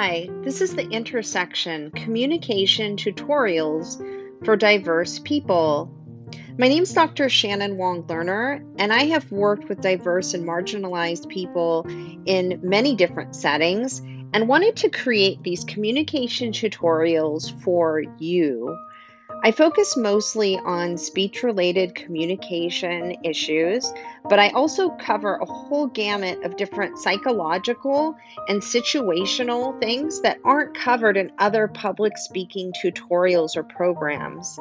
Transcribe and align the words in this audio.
Hi, 0.00 0.28
this 0.44 0.60
is 0.60 0.76
the 0.76 0.88
Intersection 0.90 1.90
Communication 1.90 2.96
Tutorials 2.96 3.98
for 4.44 4.54
Diverse 4.56 5.18
People. 5.18 5.92
My 6.56 6.68
name 6.68 6.84
is 6.84 6.92
Dr. 6.92 7.28
Shannon 7.28 7.76
Wong 7.76 8.04
Lerner, 8.04 8.64
and 8.78 8.92
I 8.92 9.06
have 9.06 9.32
worked 9.32 9.68
with 9.68 9.80
diverse 9.80 10.34
and 10.34 10.46
marginalized 10.46 11.28
people 11.28 11.84
in 12.26 12.60
many 12.62 12.94
different 12.94 13.34
settings 13.34 13.98
and 14.32 14.46
wanted 14.46 14.76
to 14.76 14.88
create 14.88 15.42
these 15.42 15.64
communication 15.64 16.52
tutorials 16.52 17.60
for 17.60 18.04
you. 18.20 18.78
I 19.42 19.50
focus 19.50 19.96
mostly 19.96 20.58
on 20.58 20.96
speech 20.96 21.42
related 21.42 21.96
communication 21.96 23.16
issues, 23.24 23.92
but 24.28 24.38
I 24.38 24.50
also 24.50 24.90
cover 24.90 25.36
a 25.36 25.44
whole 25.44 25.86
gamut 25.86 26.42
of 26.44 26.56
different 26.56 26.98
psychological 26.98 28.14
and 28.48 28.60
situational 28.60 29.78
things 29.80 30.20
that 30.20 30.38
aren't 30.44 30.76
covered 30.76 31.16
in 31.16 31.32
other 31.38 31.66
public 31.68 32.18
speaking 32.18 32.72
tutorials 32.82 33.56
or 33.56 33.62
programs. 33.62 34.58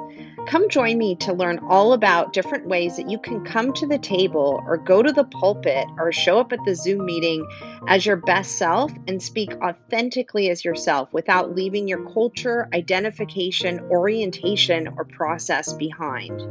Come 0.47 0.69
join 0.69 0.97
me 0.97 1.15
to 1.17 1.33
learn 1.33 1.59
all 1.67 1.93
about 1.93 2.31
different 2.33 2.67
ways 2.67 2.95
that 2.95 3.09
you 3.09 3.19
can 3.19 3.43
come 3.43 3.73
to 3.73 3.87
the 3.87 3.97
table 3.97 4.63
or 4.65 4.77
go 4.77 5.03
to 5.03 5.11
the 5.11 5.25
pulpit 5.25 5.87
or 5.97 6.11
show 6.11 6.39
up 6.39 6.53
at 6.53 6.59
the 6.65 6.75
Zoom 6.75 7.05
meeting 7.05 7.45
as 7.87 8.05
your 8.05 8.17
best 8.17 8.57
self 8.57 8.91
and 9.07 9.21
speak 9.21 9.53
authentically 9.61 10.49
as 10.49 10.63
yourself 10.63 11.11
without 11.11 11.55
leaving 11.55 11.87
your 11.87 12.09
culture, 12.13 12.69
identification, 12.73 13.79
orientation 13.91 14.87
or 14.97 15.03
process 15.05 15.73
behind. 15.73 16.41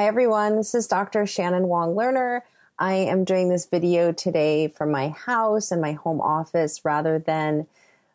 Hi 0.00 0.06
everyone, 0.06 0.56
this 0.56 0.74
is 0.74 0.86
Dr. 0.86 1.26
Shannon 1.26 1.68
Wong 1.68 1.94
Lerner. 1.94 2.40
I 2.78 2.94
am 2.94 3.22
doing 3.22 3.50
this 3.50 3.66
video 3.66 4.12
today 4.12 4.66
from 4.66 4.90
my 4.90 5.10
house 5.10 5.70
and 5.70 5.78
my 5.78 5.92
home 5.92 6.22
office 6.22 6.86
rather 6.86 7.18
than 7.18 7.66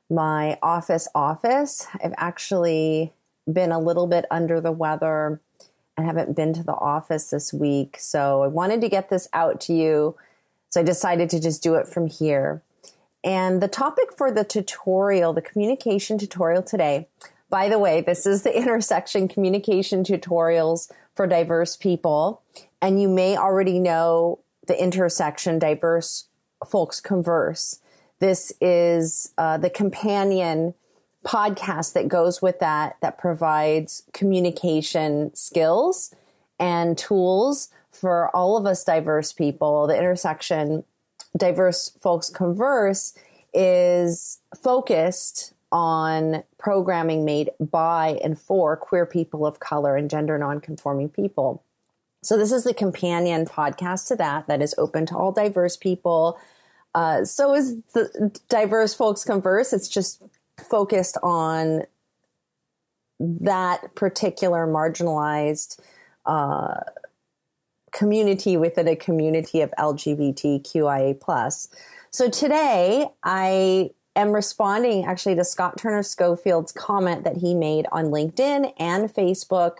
my 0.09 0.57
office 0.63 1.07
office. 1.13 1.85
I've 2.03 2.15
actually 2.17 3.13
been 3.45 3.71
a 3.71 3.77
little 3.77 4.07
bit 4.07 4.25
under 4.31 4.59
the 4.59 4.71
weather 4.71 5.39
and 5.95 6.07
haven't 6.07 6.35
been 6.35 6.53
to 6.53 6.63
the 6.63 6.73
office 6.73 7.29
this 7.29 7.53
week. 7.53 7.97
So 7.99 8.41
I 8.41 8.47
wanted 8.47 8.81
to 8.81 8.89
get 8.89 9.11
this 9.11 9.29
out 9.31 9.61
to 9.61 9.73
you. 9.73 10.15
So 10.71 10.81
I 10.81 10.83
decided 10.83 11.29
to 11.29 11.39
just 11.39 11.61
do 11.61 11.75
it 11.75 11.87
from 11.87 12.07
here. 12.07 12.63
And 13.23 13.61
the 13.61 13.67
topic 13.67 14.11
for 14.17 14.31
the 14.31 14.43
tutorial, 14.43 15.33
the 15.33 15.41
communication 15.43 16.17
tutorial 16.17 16.63
today, 16.63 17.09
by 17.47 17.69
the 17.69 17.77
way, 17.77 18.01
this 18.01 18.25
is 18.25 18.41
the 18.41 18.57
intersection 18.57 19.27
communication 19.27 20.03
tutorials 20.03 20.89
for 21.15 21.27
diverse 21.27 21.75
people. 21.75 22.41
And 22.81 23.01
you 23.01 23.07
may 23.07 23.37
already 23.37 23.79
know 23.79 24.39
the 24.67 24.81
intersection 24.81 25.59
diverse 25.59 26.27
folks 26.67 26.99
converse. 26.99 27.79
This 28.19 28.53
is 28.61 29.33
uh, 29.37 29.57
the 29.57 29.69
companion 29.69 30.73
podcast 31.25 31.93
that 31.93 32.07
goes 32.07 32.41
with 32.41 32.59
that, 32.59 32.97
that 33.01 33.17
provides 33.17 34.03
communication 34.13 35.33
skills 35.33 36.13
and 36.59 36.97
tools 36.97 37.69
for 37.91 38.29
all 38.35 38.57
of 38.57 38.65
us 38.65 38.83
diverse 38.83 39.33
people. 39.33 39.87
The 39.87 39.97
intersection 39.97 40.83
diverse 41.35 41.89
folks 41.99 42.29
converse 42.29 43.13
is 43.53 44.39
focused 44.61 45.53
on 45.75 46.41
programming 46.57 47.25
made 47.25 47.51
by 47.59 48.17
and 48.23 48.39
for 48.39 48.77
queer 48.77 49.05
people 49.05 49.45
of 49.45 49.59
color 49.59 49.97
and 49.97 50.09
gender 50.09 50.37
nonconforming 50.37 51.09
people. 51.09 51.61
So 52.23 52.37
this 52.37 52.53
is 52.53 52.63
the 52.63 52.73
companion 52.73 53.45
podcast 53.45 54.07
to 54.07 54.15
that 54.15 54.47
that 54.47 54.61
is 54.61 54.73
open 54.77 55.05
to 55.07 55.17
all 55.17 55.33
diverse 55.33 55.75
people. 55.75 56.39
Uh, 56.95 57.25
so 57.25 57.53
is 57.53 57.81
the 57.93 58.31
diverse 58.47 58.93
folks 58.93 59.25
converse. 59.25 59.73
It's 59.73 59.89
just 59.89 60.23
focused 60.57 61.17
on 61.21 61.83
that 63.19 63.95
particular 63.95 64.65
marginalized 64.65 65.77
uh, 66.25 66.79
community 67.91 68.55
within 68.55 68.87
a 68.87 68.95
community 68.95 69.59
of 69.59 69.73
LGBTQIA. 69.77 71.67
So 72.11 72.29
today 72.29 73.07
I 73.25 73.89
am 74.15 74.31
responding 74.31 75.05
actually 75.05 75.35
to 75.35 75.43
Scott 75.43 75.77
Turner 75.77 76.03
Schofield's 76.03 76.71
comment 76.71 77.23
that 77.23 77.37
he 77.37 77.53
made 77.53 77.85
on 77.91 78.05
LinkedIn 78.05 78.73
and 78.77 79.13
Facebook. 79.13 79.77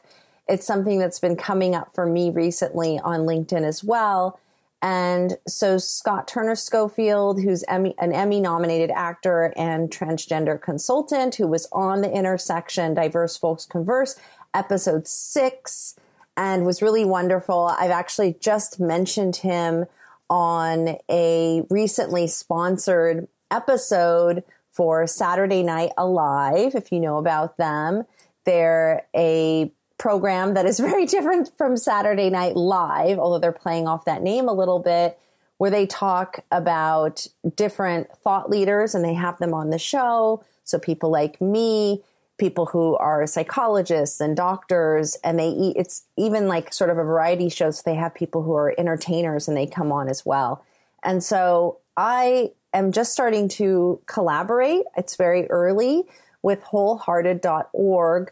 It's 0.47 0.65
something 0.65 0.99
that's 0.99 1.19
been 1.19 1.35
coming 1.35 1.73
up 1.73 1.93
for 1.93 2.05
me 2.05 2.29
recently 2.29 2.99
on 2.99 3.21
LinkedIn 3.21 3.63
as 3.63 3.83
well. 3.83 4.39
And 4.81 5.37
so 5.47 5.77
Scott 5.77 6.27
Turner 6.27 6.55
Schofield, 6.55 7.41
who's 7.41 7.63
Emmy, 7.67 7.95
an 7.97 8.13
Emmy 8.13 8.39
nominated 8.39 8.91
actor 8.91 9.53
and 9.55 9.89
transgender 9.89 10.61
consultant 10.61 11.35
who 11.35 11.47
was 11.47 11.67
on 11.71 12.01
the 12.01 12.11
intersection 12.11 12.93
Diverse 12.93 13.37
Folks 13.37 13.65
Converse, 13.65 14.15
episode 14.53 15.07
six 15.07 15.95
and 16.37 16.65
was 16.65 16.81
really 16.81 17.05
wonderful. 17.05 17.73
I've 17.79 17.91
actually 17.91 18.35
just 18.39 18.79
mentioned 18.79 19.37
him 19.37 19.85
on 20.29 20.97
a 21.09 21.63
recently 21.69 22.27
sponsored 22.27 23.27
episode 23.51 24.43
for 24.71 25.07
Saturday 25.07 25.63
Night 25.63 25.91
Alive, 25.97 26.75
if 26.75 26.91
you 26.91 26.99
know 26.99 27.17
about 27.17 27.57
them. 27.57 28.03
They're 28.45 29.07
a 29.15 29.71
program 29.97 30.53
that 30.53 30.65
is 30.65 30.79
very 30.79 31.05
different 31.05 31.51
from 31.57 31.77
Saturday 31.77 32.29
Night 32.29 32.55
Live, 32.55 33.17
although 33.17 33.39
they're 33.39 33.51
playing 33.51 33.87
off 33.87 34.05
that 34.05 34.21
name 34.21 34.47
a 34.47 34.53
little 34.53 34.79
bit, 34.79 35.17
where 35.57 35.71
they 35.71 35.85
talk 35.85 36.39
about 36.51 37.27
different 37.55 38.09
thought 38.17 38.49
leaders 38.49 38.93
and 38.93 39.05
they 39.05 39.13
have 39.13 39.37
them 39.37 39.53
on 39.53 39.69
the 39.69 39.79
show. 39.79 40.43
So 40.65 40.77
people 40.77 41.09
like 41.09 41.39
me, 41.39 42.03
people 42.37 42.65
who 42.65 42.97
are 42.97 43.25
psychologists 43.25 44.19
and 44.19 44.35
doctors 44.35 45.15
and 45.23 45.39
they 45.39 45.49
eat, 45.49 45.77
it's 45.77 46.03
even 46.17 46.47
like 46.47 46.73
sort 46.73 46.89
of 46.89 46.97
a 46.97 47.03
variety 47.03 47.49
show 47.49 47.71
so 47.71 47.81
they 47.85 47.95
have 47.95 48.13
people 48.13 48.43
who 48.43 48.53
are 48.53 48.75
entertainers 48.77 49.47
and 49.47 49.55
they 49.55 49.65
come 49.65 49.91
on 49.91 50.09
as 50.09 50.25
well 50.25 50.63
and 51.03 51.23
so 51.23 51.77
i 51.95 52.51
am 52.77 52.91
just 52.91 53.11
starting 53.11 53.47
to 53.47 53.99
collaborate 54.05 54.83
it's 54.95 55.15
very 55.15 55.49
early 55.49 56.03
with 56.41 56.61
wholehearted.org 56.63 58.31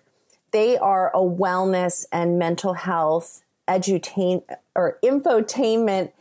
they 0.52 0.78
are 0.78 1.10
a 1.10 1.20
wellness 1.20 2.06
and 2.12 2.38
mental 2.38 2.74
health 2.74 3.44
edutain 3.68 4.44
or 4.76 5.00
infotainment 5.04 6.12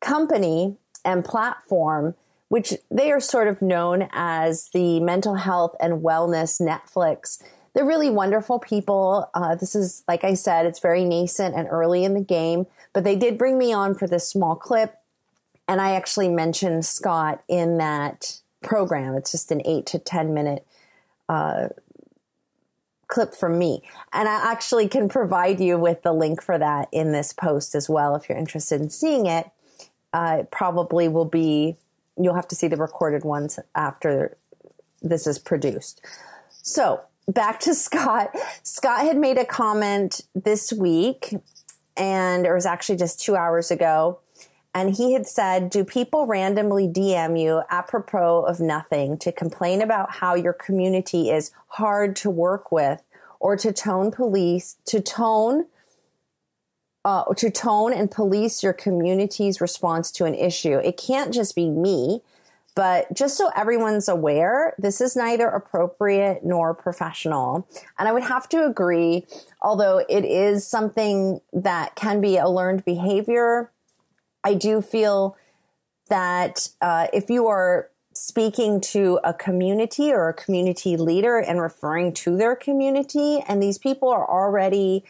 company 0.00 0.76
and 1.04 1.24
platform 1.24 2.14
which 2.50 2.74
they 2.90 3.12
are 3.12 3.20
sort 3.20 3.46
of 3.46 3.62
known 3.62 4.08
as 4.12 4.70
the 4.74 4.98
mental 5.00 5.36
health 5.36 5.74
and 5.80 6.02
wellness 6.02 6.60
Netflix. 6.60 7.40
They're 7.72 7.86
really 7.86 8.10
wonderful 8.10 8.58
people. 8.58 9.30
Uh, 9.32 9.54
this 9.54 9.76
is, 9.76 10.02
like 10.08 10.24
I 10.24 10.34
said, 10.34 10.66
it's 10.66 10.80
very 10.80 11.04
nascent 11.04 11.54
and 11.54 11.68
early 11.70 12.02
in 12.02 12.14
the 12.14 12.20
game, 12.20 12.66
but 12.92 13.04
they 13.04 13.14
did 13.14 13.38
bring 13.38 13.56
me 13.56 13.72
on 13.72 13.94
for 13.94 14.08
this 14.08 14.28
small 14.28 14.56
clip. 14.56 14.96
And 15.70 15.80
I 15.80 15.92
actually 15.92 16.28
mentioned 16.28 16.84
Scott 16.84 17.44
in 17.46 17.78
that 17.78 18.40
program. 18.60 19.14
It's 19.14 19.30
just 19.30 19.52
an 19.52 19.62
eight 19.64 19.86
to 19.86 20.00
10 20.00 20.34
minute 20.34 20.66
uh, 21.28 21.68
clip 23.06 23.36
from 23.36 23.56
me. 23.56 23.84
And 24.12 24.28
I 24.28 24.50
actually 24.50 24.88
can 24.88 25.08
provide 25.08 25.60
you 25.60 25.78
with 25.78 26.02
the 26.02 26.12
link 26.12 26.42
for 26.42 26.58
that 26.58 26.88
in 26.90 27.12
this 27.12 27.32
post 27.32 27.76
as 27.76 27.88
well 27.88 28.16
if 28.16 28.28
you're 28.28 28.36
interested 28.36 28.80
in 28.80 28.90
seeing 28.90 29.26
it. 29.26 29.48
Uh, 30.12 30.38
it 30.40 30.50
probably 30.50 31.06
will 31.06 31.24
be 31.24 31.76
you'll 32.20 32.34
have 32.34 32.48
to 32.48 32.56
see 32.56 32.66
the 32.66 32.76
recorded 32.76 33.22
ones 33.22 33.60
after 33.76 34.36
this 35.00 35.24
is 35.24 35.38
produced. 35.38 36.00
So 36.48 37.00
back 37.28 37.60
to 37.60 37.74
Scott. 37.76 38.34
Scott 38.64 39.02
had 39.02 39.16
made 39.16 39.38
a 39.38 39.44
comment 39.44 40.22
this 40.34 40.72
week, 40.72 41.32
and 41.96 42.44
it 42.44 42.52
was 42.52 42.66
actually 42.66 42.98
just 42.98 43.20
two 43.20 43.36
hours 43.36 43.70
ago. 43.70 44.18
And 44.74 44.94
he 44.96 45.14
had 45.14 45.26
said, 45.26 45.70
Do 45.70 45.84
people 45.84 46.26
randomly 46.26 46.86
DM 46.86 47.40
you 47.40 47.62
apropos 47.70 48.44
of 48.44 48.60
nothing 48.60 49.18
to 49.18 49.32
complain 49.32 49.82
about 49.82 50.16
how 50.16 50.34
your 50.34 50.52
community 50.52 51.30
is 51.30 51.52
hard 51.68 52.14
to 52.16 52.30
work 52.30 52.70
with 52.70 53.02
or 53.40 53.56
to 53.56 53.72
tone 53.72 54.12
police, 54.12 54.76
to 54.86 55.00
tone 55.00 55.66
uh, 57.04 57.24
to 57.34 57.50
tone 57.50 57.92
and 57.92 58.10
police 58.10 58.62
your 58.62 58.72
community's 58.72 59.60
response 59.60 60.10
to 60.12 60.24
an 60.24 60.34
issue. 60.34 60.78
It 60.78 60.96
can't 60.96 61.32
just 61.32 61.54
be 61.54 61.68
me, 61.68 62.20
but 62.74 63.12
just 63.14 63.36
so 63.36 63.50
everyone's 63.56 64.08
aware, 64.08 64.74
this 64.78 65.00
is 65.00 65.16
neither 65.16 65.48
appropriate 65.48 66.44
nor 66.44 66.74
professional. 66.74 67.66
And 67.98 68.08
I 68.08 68.12
would 68.12 68.24
have 68.24 68.48
to 68.50 68.66
agree, 68.66 69.26
although 69.62 70.04
it 70.08 70.24
is 70.24 70.66
something 70.66 71.40
that 71.52 71.96
can 71.96 72.20
be 72.20 72.36
a 72.36 72.48
learned 72.48 72.84
behavior, 72.84 73.70
I 74.44 74.54
do 74.54 74.80
feel 74.82 75.36
that 76.08 76.68
uh, 76.80 77.06
if 77.12 77.30
you 77.30 77.46
are 77.46 77.90
speaking 78.12 78.80
to 78.80 79.20
a 79.22 79.32
community 79.32 80.12
or 80.12 80.28
a 80.28 80.34
community 80.34 80.96
leader 80.96 81.38
and 81.38 81.60
referring 81.60 82.12
to 82.12 82.36
their 82.36 82.56
community, 82.56 83.42
and 83.46 83.62
these 83.62 83.78
people 83.78 84.08
are 84.08 84.28
already 84.28 85.04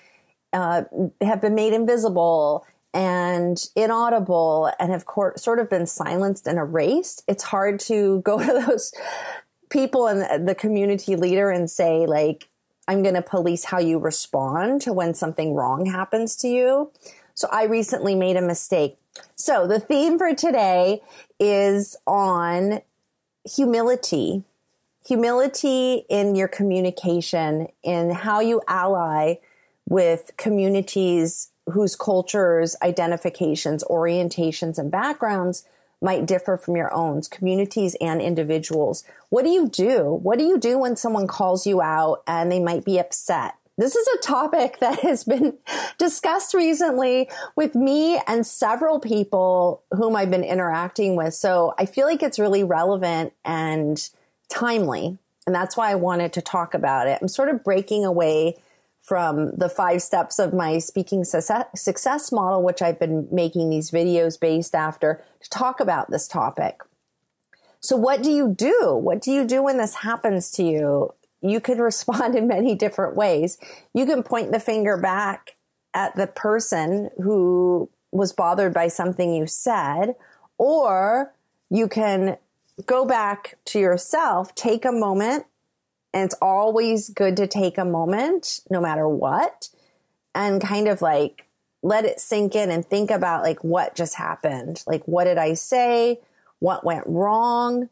uh, 0.53 0.83
have 1.21 1.41
been 1.41 1.55
made 1.55 1.73
invisible 1.73 2.67
and 2.93 3.69
inaudible 3.77 4.73
and 4.79 4.91
have 4.91 5.05
sort 5.37 5.61
of 5.61 5.71
been 5.71 5.87
silenced 5.87 6.47
and 6.47 6.59
erased, 6.59 7.23
it's 7.29 7.45
hard 7.45 7.79
to 7.81 8.21
go 8.25 8.39
to 8.39 8.65
those 8.67 8.93
people 9.71 10.09
and 10.09 10.49
the 10.49 10.55
community 10.55 11.17
leader 11.17 11.51
and 11.51 11.71
say, 11.71 12.07
like, 12.07 12.49
I'm 12.89 13.03
going 13.03 13.15
to 13.15 13.23
police 13.23 13.65
how 13.65 13.79
you 13.79 13.99
respond 13.99 14.83
to 14.83 14.93
when 14.93 15.15
something 15.15 15.55
wrong 15.55 15.87
happens 15.87 16.35
to 16.39 16.49
you. 16.49 16.91
So 17.35 17.49
I 17.53 17.65
recently 17.65 18.17
made 18.17 18.37
a 18.37 18.43
mistake. 18.43 18.99
So 19.37 19.67
the 19.67 19.81
theme 19.81 20.19
for 20.19 20.35
today 20.35 21.03
is 21.39 21.97
on 22.07 22.83
humility. 23.45 24.45
Humility 25.07 26.05
in 26.09 26.37
your 26.37 26.49
communication, 26.49 27.69
in 27.83 28.11
how 28.11 28.41
you 28.41 28.61
ally 28.69 29.37
with 29.89 30.31
communities 30.37 31.51
whose 31.67 31.97
cultures, 31.97 32.77
identifications, 32.83 33.83
orientations, 33.85 34.79
and 34.79 34.91
backgrounds 34.91 35.65
might 36.03 36.27
differ 36.27 36.57
from 36.57 36.77
your 36.77 36.93
own, 36.95 37.23
communities 37.23 37.97
and 38.01 38.23
individuals. 38.23 39.05
What 39.29 39.45
do 39.45 39.51
you 39.51 39.69
do? 39.69 40.19
What 40.23 40.39
do 40.39 40.45
you 40.45 40.59
do 40.59 40.79
when 40.79 40.97
someone 40.97 41.27
calls 41.27 41.67
you 41.67 41.83
out 41.83 42.23
and 42.27 42.51
they 42.51 42.61
might 42.61 42.85
be 42.85 42.99
upset? 42.99 43.55
This 43.79 43.97
is 43.97 44.07
a 44.09 44.19
topic 44.19 44.79
that 44.81 45.01
has 45.01 45.25
been 45.25 45.57
discussed 45.97 46.53
recently 46.53 47.31
with 47.57 47.75
me 47.75 48.21
and 48.27 48.47
several 48.47 49.01
people 49.01 49.83
whom 49.91 50.17
I've 50.17 50.31
been 50.31 50.45
interacting 50.45 51.17
with. 51.17 51.35
So 51.35 51.75
I 51.79 51.87
feel 51.87 52.07
like 52.07 52.23
it's 52.23 52.39
really 52.39 52.63
relevant 52.63 53.33
and 53.45 54.07
timely. 54.51 55.17
And 55.47 55.55
that's 55.55 55.77
why 55.79 55.91
I 55.91 55.95
wanted 55.95 56.33
to 56.35 56.43
talk 56.43 56.75
about 56.75 57.07
it. 57.07 57.19
I'm 57.23 57.29
sort 57.29 57.49
of 57.49 57.65
breaking 57.65 58.05
away 58.05 58.59
from 59.01 59.53
the 59.53 59.71
five 59.71 60.03
steps 60.03 60.39
of 60.39 60.53
my 60.53 60.79
speaking 60.79 61.25
success 61.25 62.31
model, 62.31 62.63
which 62.63 62.83
I've 62.83 63.01
been 63.01 63.27
making 63.33 63.71
these 63.71 63.91
videos 63.91 64.39
based 64.39 64.75
after 64.75 65.25
to 65.41 65.49
talk 65.49 65.81
about 65.81 66.11
this 66.11 66.29
topic. 66.29 66.83
So 67.81 67.97
what 67.97 68.23
do 68.23 68.31
you 68.31 68.55
do? 68.55 68.95
What 68.95 69.23
do 69.23 69.33
you 69.33 69.47
do 69.47 69.63
when 69.63 69.79
this 69.79 69.95
happens 69.95 70.51
to 70.53 70.63
you? 70.63 71.15
You 71.43 71.61
could 71.61 71.79
respond 71.79 72.35
in 72.37 72.47
many 72.47 72.75
different 72.75 73.17
ways. 73.17 73.59
You 73.95 74.07
can 74.07 74.23
point 74.23 74.53
the 74.53 74.61
finger 74.61 74.97
back 74.97 75.57
at 75.95 76.15
the 76.17 76.27
person 76.27 77.11
who 77.17 77.91
was 78.13 78.33
bothered 78.33 78.75
by 78.75 78.89
something 78.89 79.35
you 79.35 79.47
said, 79.47 80.15
or 80.59 81.33
you 81.69 81.89
can 81.89 82.37
go 82.87 83.05
back 83.05 83.57
to 83.67 83.79
yourself, 83.79 84.55
take 84.55 84.85
a 84.85 84.93
moment 84.93 85.47
and 86.13 86.25
it's 86.25 86.35
always 86.43 87.09
good 87.09 87.37
to 87.37 87.47
take 87.47 87.79
a 87.79 87.85
moment, 87.85 88.61
no 88.69 88.81
matter 88.81 89.09
what, 89.09 89.69
and 90.35 90.61
kind 90.61 90.89
of 90.89 91.03
like 91.03 91.47
let 91.83 92.05
it 92.05 92.21
sink 92.21 92.55
in 92.55 92.71
and 92.71 92.85
think 92.85 93.11
about 93.11 93.43
like 93.43 93.63
what 93.63 93.95
just 93.95 94.17
happened. 94.17 94.83
Like, 94.87 95.07
what 95.07 95.25
did 95.25 95.39
I 95.39 95.55
say? 95.55 96.21
What 96.59 96.85
went 96.85 97.05
wrong? 97.07 97.89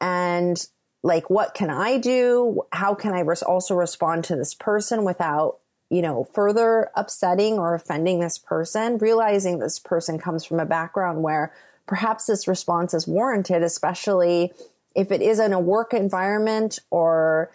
And 0.00 0.64
like, 1.02 1.30
what 1.30 1.54
can 1.54 1.70
I 1.70 1.98
do? 1.98 2.62
How 2.72 2.94
can 2.94 3.12
I 3.12 3.20
res- 3.20 3.42
also 3.42 3.74
respond 3.74 4.24
to 4.24 4.36
this 4.36 4.54
person 4.54 5.04
without, 5.04 5.58
you 5.90 6.00
know, 6.02 6.24
further 6.32 6.90
upsetting 6.94 7.58
or 7.58 7.74
offending 7.74 8.20
this 8.20 8.38
person? 8.38 8.98
Realizing 8.98 9.58
this 9.58 9.78
person 9.78 10.18
comes 10.18 10.44
from 10.44 10.60
a 10.60 10.66
background 10.66 11.22
where 11.22 11.52
perhaps 11.86 12.26
this 12.26 12.46
response 12.46 12.94
is 12.94 13.06
warranted, 13.06 13.62
especially 13.62 14.52
if 14.94 15.10
it 15.10 15.22
is 15.22 15.38
in 15.38 15.52
a 15.52 15.60
work 15.60 15.92
environment 15.92 16.78
or 16.90 17.50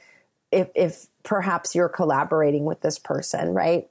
if, 0.52 0.70
if 0.76 1.08
perhaps 1.24 1.74
you're 1.74 1.90
collaborating 1.90 2.66
with 2.66 2.82
this 2.82 3.00
person, 3.00 3.54
right? 3.54 3.88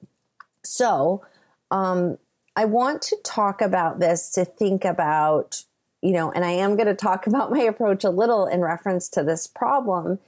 So, 0.63 1.25
um, 1.71 2.19
I 2.57 2.65
want 2.65 3.03
to 3.03 3.17
talk 3.23 3.61
about 3.61 4.01
this 4.01 4.31
to 4.31 4.45
think 4.45 4.85
about, 4.85 5.63
you 6.07 6.13
know, 6.13 6.31
and 6.31 6.45
I 6.45 6.53
am 6.53 6.77
going 6.77 6.87
to 6.87 6.95
talk 6.95 7.27
about 7.27 7.51
my 7.51 7.61
approach 7.61 8.05
a 8.05 8.11
little 8.11 8.47
in 8.47 8.61
reference 8.61 9.09
to 9.11 9.23
this 9.23 9.47
problem 9.47 10.19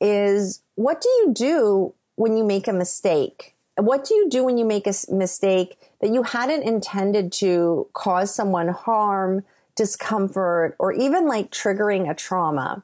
is 0.00 0.60
what 0.74 1.00
do 1.00 1.08
you 1.08 1.32
do 1.32 1.94
when 2.16 2.36
you 2.36 2.44
make 2.44 2.66
a 2.68 2.72
mistake? 2.72 3.54
What 3.76 4.04
do 4.04 4.14
you 4.14 4.28
do 4.28 4.44
when 4.44 4.58
you 4.58 4.64
make 4.64 4.86
a 4.86 4.94
mistake 5.10 5.78
that 6.00 6.12
you 6.12 6.24
hadn't 6.24 6.62
intended 6.62 7.32
to 7.32 7.88
cause 7.94 8.34
someone 8.34 8.68
harm, 8.68 9.44
discomfort, 9.76 10.76
or 10.78 10.92
even 10.92 11.26
like 11.26 11.50
triggering 11.50 12.10
a 12.10 12.14
trauma? 12.14 12.82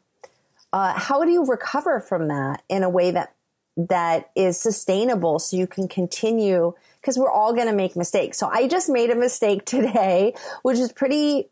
uh, 0.73 0.93
how 0.95 1.25
do 1.25 1.31
you 1.31 1.45
recover 1.45 2.01
from 2.01 2.29
that 2.29 2.63
in 2.69 2.83
a 2.83 2.89
way 2.89 3.11
that 3.11 3.35
that 3.77 4.31
is 4.35 4.61
sustainable 4.61 5.39
so 5.39 5.57
you 5.57 5.67
can 5.67 5.87
continue 5.87 6.75
because 7.01 7.17
we're 7.17 7.31
all 7.31 7.53
going 7.53 7.69
to 7.69 7.73
make 7.73 7.95
mistakes 7.95 8.37
so 8.37 8.49
i 8.49 8.67
just 8.67 8.89
made 8.89 9.11
a 9.11 9.15
mistake 9.15 9.65
today 9.65 10.35
which 10.63 10.79
is 10.79 10.93
pretty 10.93 11.49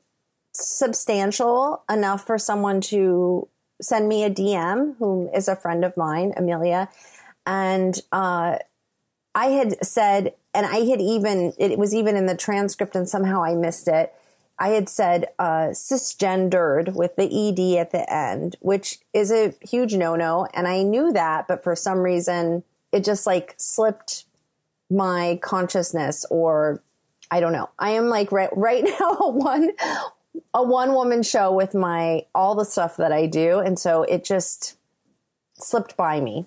substantial 0.58 1.82
enough 1.90 2.26
for 2.26 2.38
someone 2.38 2.80
to 2.80 3.48
send 3.80 4.08
me 4.08 4.24
a 4.24 4.30
dm 4.30 4.96
who 4.98 5.30
is 5.34 5.48
a 5.48 5.56
friend 5.56 5.84
of 5.84 5.96
mine 5.96 6.32
amelia. 6.36 6.88
And 7.44 8.00
uh, 8.12 8.58
i 9.34 9.46
had 9.46 9.84
said 9.84 10.34
and 10.54 10.66
i 10.66 10.78
had 10.78 11.00
even 11.00 11.52
it 11.58 11.78
was 11.78 11.94
even 11.94 12.16
in 12.16 12.26
the 12.26 12.36
transcript 12.36 12.96
and 12.96 13.08
somehow 13.08 13.42
i 13.42 13.54
missed 13.54 13.88
it. 13.88 14.12
I 14.58 14.68
had 14.68 14.88
said 14.88 15.26
uh, 15.38 15.68
cisgendered 15.72 16.94
with 16.94 17.16
the 17.16 17.24
ed 17.24 17.78
at 17.78 17.92
the 17.92 18.10
end, 18.12 18.56
which 18.60 18.98
is 19.12 19.30
a 19.30 19.54
huge 19.60 19.94
no 19.94 20.16
no, 20.16 20.48
and 20.54 20.66
I 20.66 20.82
knew 20.82 21.12
that, 21.12 21.46
but 21.46 21.62
for 21.62 21.76
some 21.76 21.98
reason 21.98 22.64
it 22.92 23.04
just 23.04 23.26
like 23.26 23.54
slipped 23.58 24.24
my 24.90 25.38
consciousness, 25.42 26.24
or 26.30 26.82
I 27.30 27.40
don't 27.40 27.52
know. 27.52 27.68
I 27.78 27.90
am 27.90 28.08
like 28.08 28.32
right 28.32 28.50
right 28.56 28.84
now 28.84 29.30
one 29.30 29.72
a 30.54 30.62
one 30.62 30.92
woman 30.92 31.22
show 31.22 31.52
with 31.52 31.74
my 31.74 32.26
all 32.34 32.54
the 32.54 32.64
stuff 32.64 32.96
that 32.96 33.12
I 33.12 33.26
do, 33.26 33.58
and 33.58 33.78
so 33.78 34.02
it 34.02 34.24
just 34.24 34.76
slipped 35.54 35.96
by 35.96 36.20
me. 36.20 36.46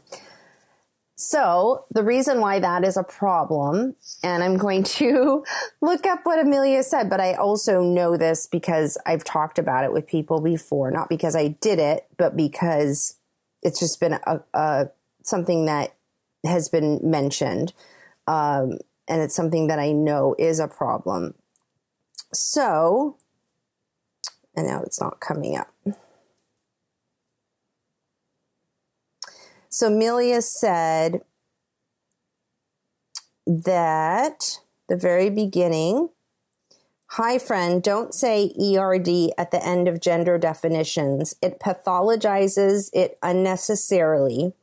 So 1.16 1.84
the 1.92 2.04
reason 2.04 2.40
why 2.40 2.60
that 2.60 2.86
is 2.86 2.96
a 2.96 3.04
problem, 3.04 3.96
and 4.24 4.42
I'm 4.42 4.56
going 4.58 4.84
to 4.84 5.44
look 5.82 6.06
up 6.06 6.22
what 6.24 6.40
Amelia 6.40 6.82
said, 6.82 7.10
but 7.10 7.20
I 7.20 7.34
also 7.34 7.82
know 7.82 8.16
this 8.16 8.48
because 8.48 8.98
I've 9.06 9.26
talked 9.26 9.60
about 9.60 9.84
it 9.84 9.92
with 9.92 10.08
people 10.08 10.40
before, 10.40 10.92
not 10.92 11.10
because 11.10 11.36
I 11.36 11.50
did 11.50 11.78
it, 11.78 12.08
but 12.16 12.38
because 12.38 13.18
it's 13.64 13.82
just 13.82 14.00
been 14.00 14.14
a, 14.14 14.42
a 14.54 14.90
something 15.24 15.66
that 15.66 15.94
has 16.46 16.70
been 16.70 17.02
mentioned. 17.04 17.74
Um, 18.26 18.78
and 19.10 19.22
it's 19.22 19.36
something 19.36 19.68
that 19.68 19.80
I 19.80 19.92
know 19.92 20.36
is 20.40 20.60
a 20.60 20.70
problem. 20.70 21.34
So, 22.32 23.18
and 24.60 24.68
now 24.68 24.82
it's 24.82 25.02
not 25.02 25.20
coming 25.20 25.58
up. 25.58 25.74
So 29.70 29.88
Amelia 29.88 30.42
said 30.42 31.22
that 33.46 34.60
the 34.88 34.98
very 34.98 35.30
beginning, 35.30 36.10
hi 37.08 37.40
friend, 37.40 37.82
don't 37.82 38.14
say 38.14 38.52
ERD 38.60 39.32
at 39.38 39.52
the 39.52 39.66
end 39.66 39.88
of 39.88 40.02
gender 40.02 40.38
definitions. 40.38 41.36
It 41.42 41.60
pathologizes 41.60 42.90
it 42.94 43.18
unnecessarily. 43.24 44.54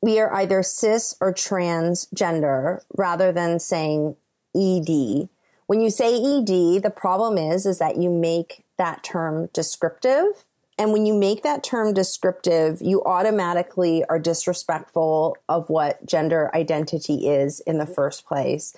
We 0.00 0.20
are 0.20 0.32
either 0.32 0.62
cis 0.62 1.16
or 1.20 1.34
transgender 1.34 2.82
rather 2.96 3.32
than 3.32 3.58
saying 3.58 4.16
ED. 4.54 5.28
When 5.68 5.80
you 5.80 5.90
say 5.90 6.16
ED, 6.16 6.82
the 6.82 6.92
problem 6.94 7.38
is 7.38 7.64
is 7.64 7.78
that 7.78 7.96
you 7.96 8.10
make 8.10 8.64
that 8.76 9.04
term 9.04 9.48
descriptive 9.52 10.44
and 10.78 10.92
when 10.92 11.04
you 11.04 11.14
make 11.14 11.42
that 11.42 11.64
term 11.64 11.92
descriptive, 11.92 12.80
you 12.80 13.02
automatically 13.02 14.04
are 14.08 14.20
disrespectful 14.20 15.36
of 15.48 15.68
what 15.68 16.06
gender 16.06 16.54
identity 16.54 17.28
is 17.28 17.58
in 17.60 17.78
the 17.78 17.86
first 17.86 18.24
place. 18.24 18.76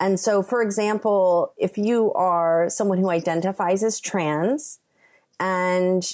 And 0.00 0.18
so, 0.18 0.42
for 0.42 0.62
example, 0.62 1.52
if 1.58 1.76
you 1.76 2.12
are 2.14 2.70
someone 2.70 2.98
who 2.98 3.10
identifies 3.10 3.84
as 3.84 4.00
trans 4.00 4.78
and 5.38 6.10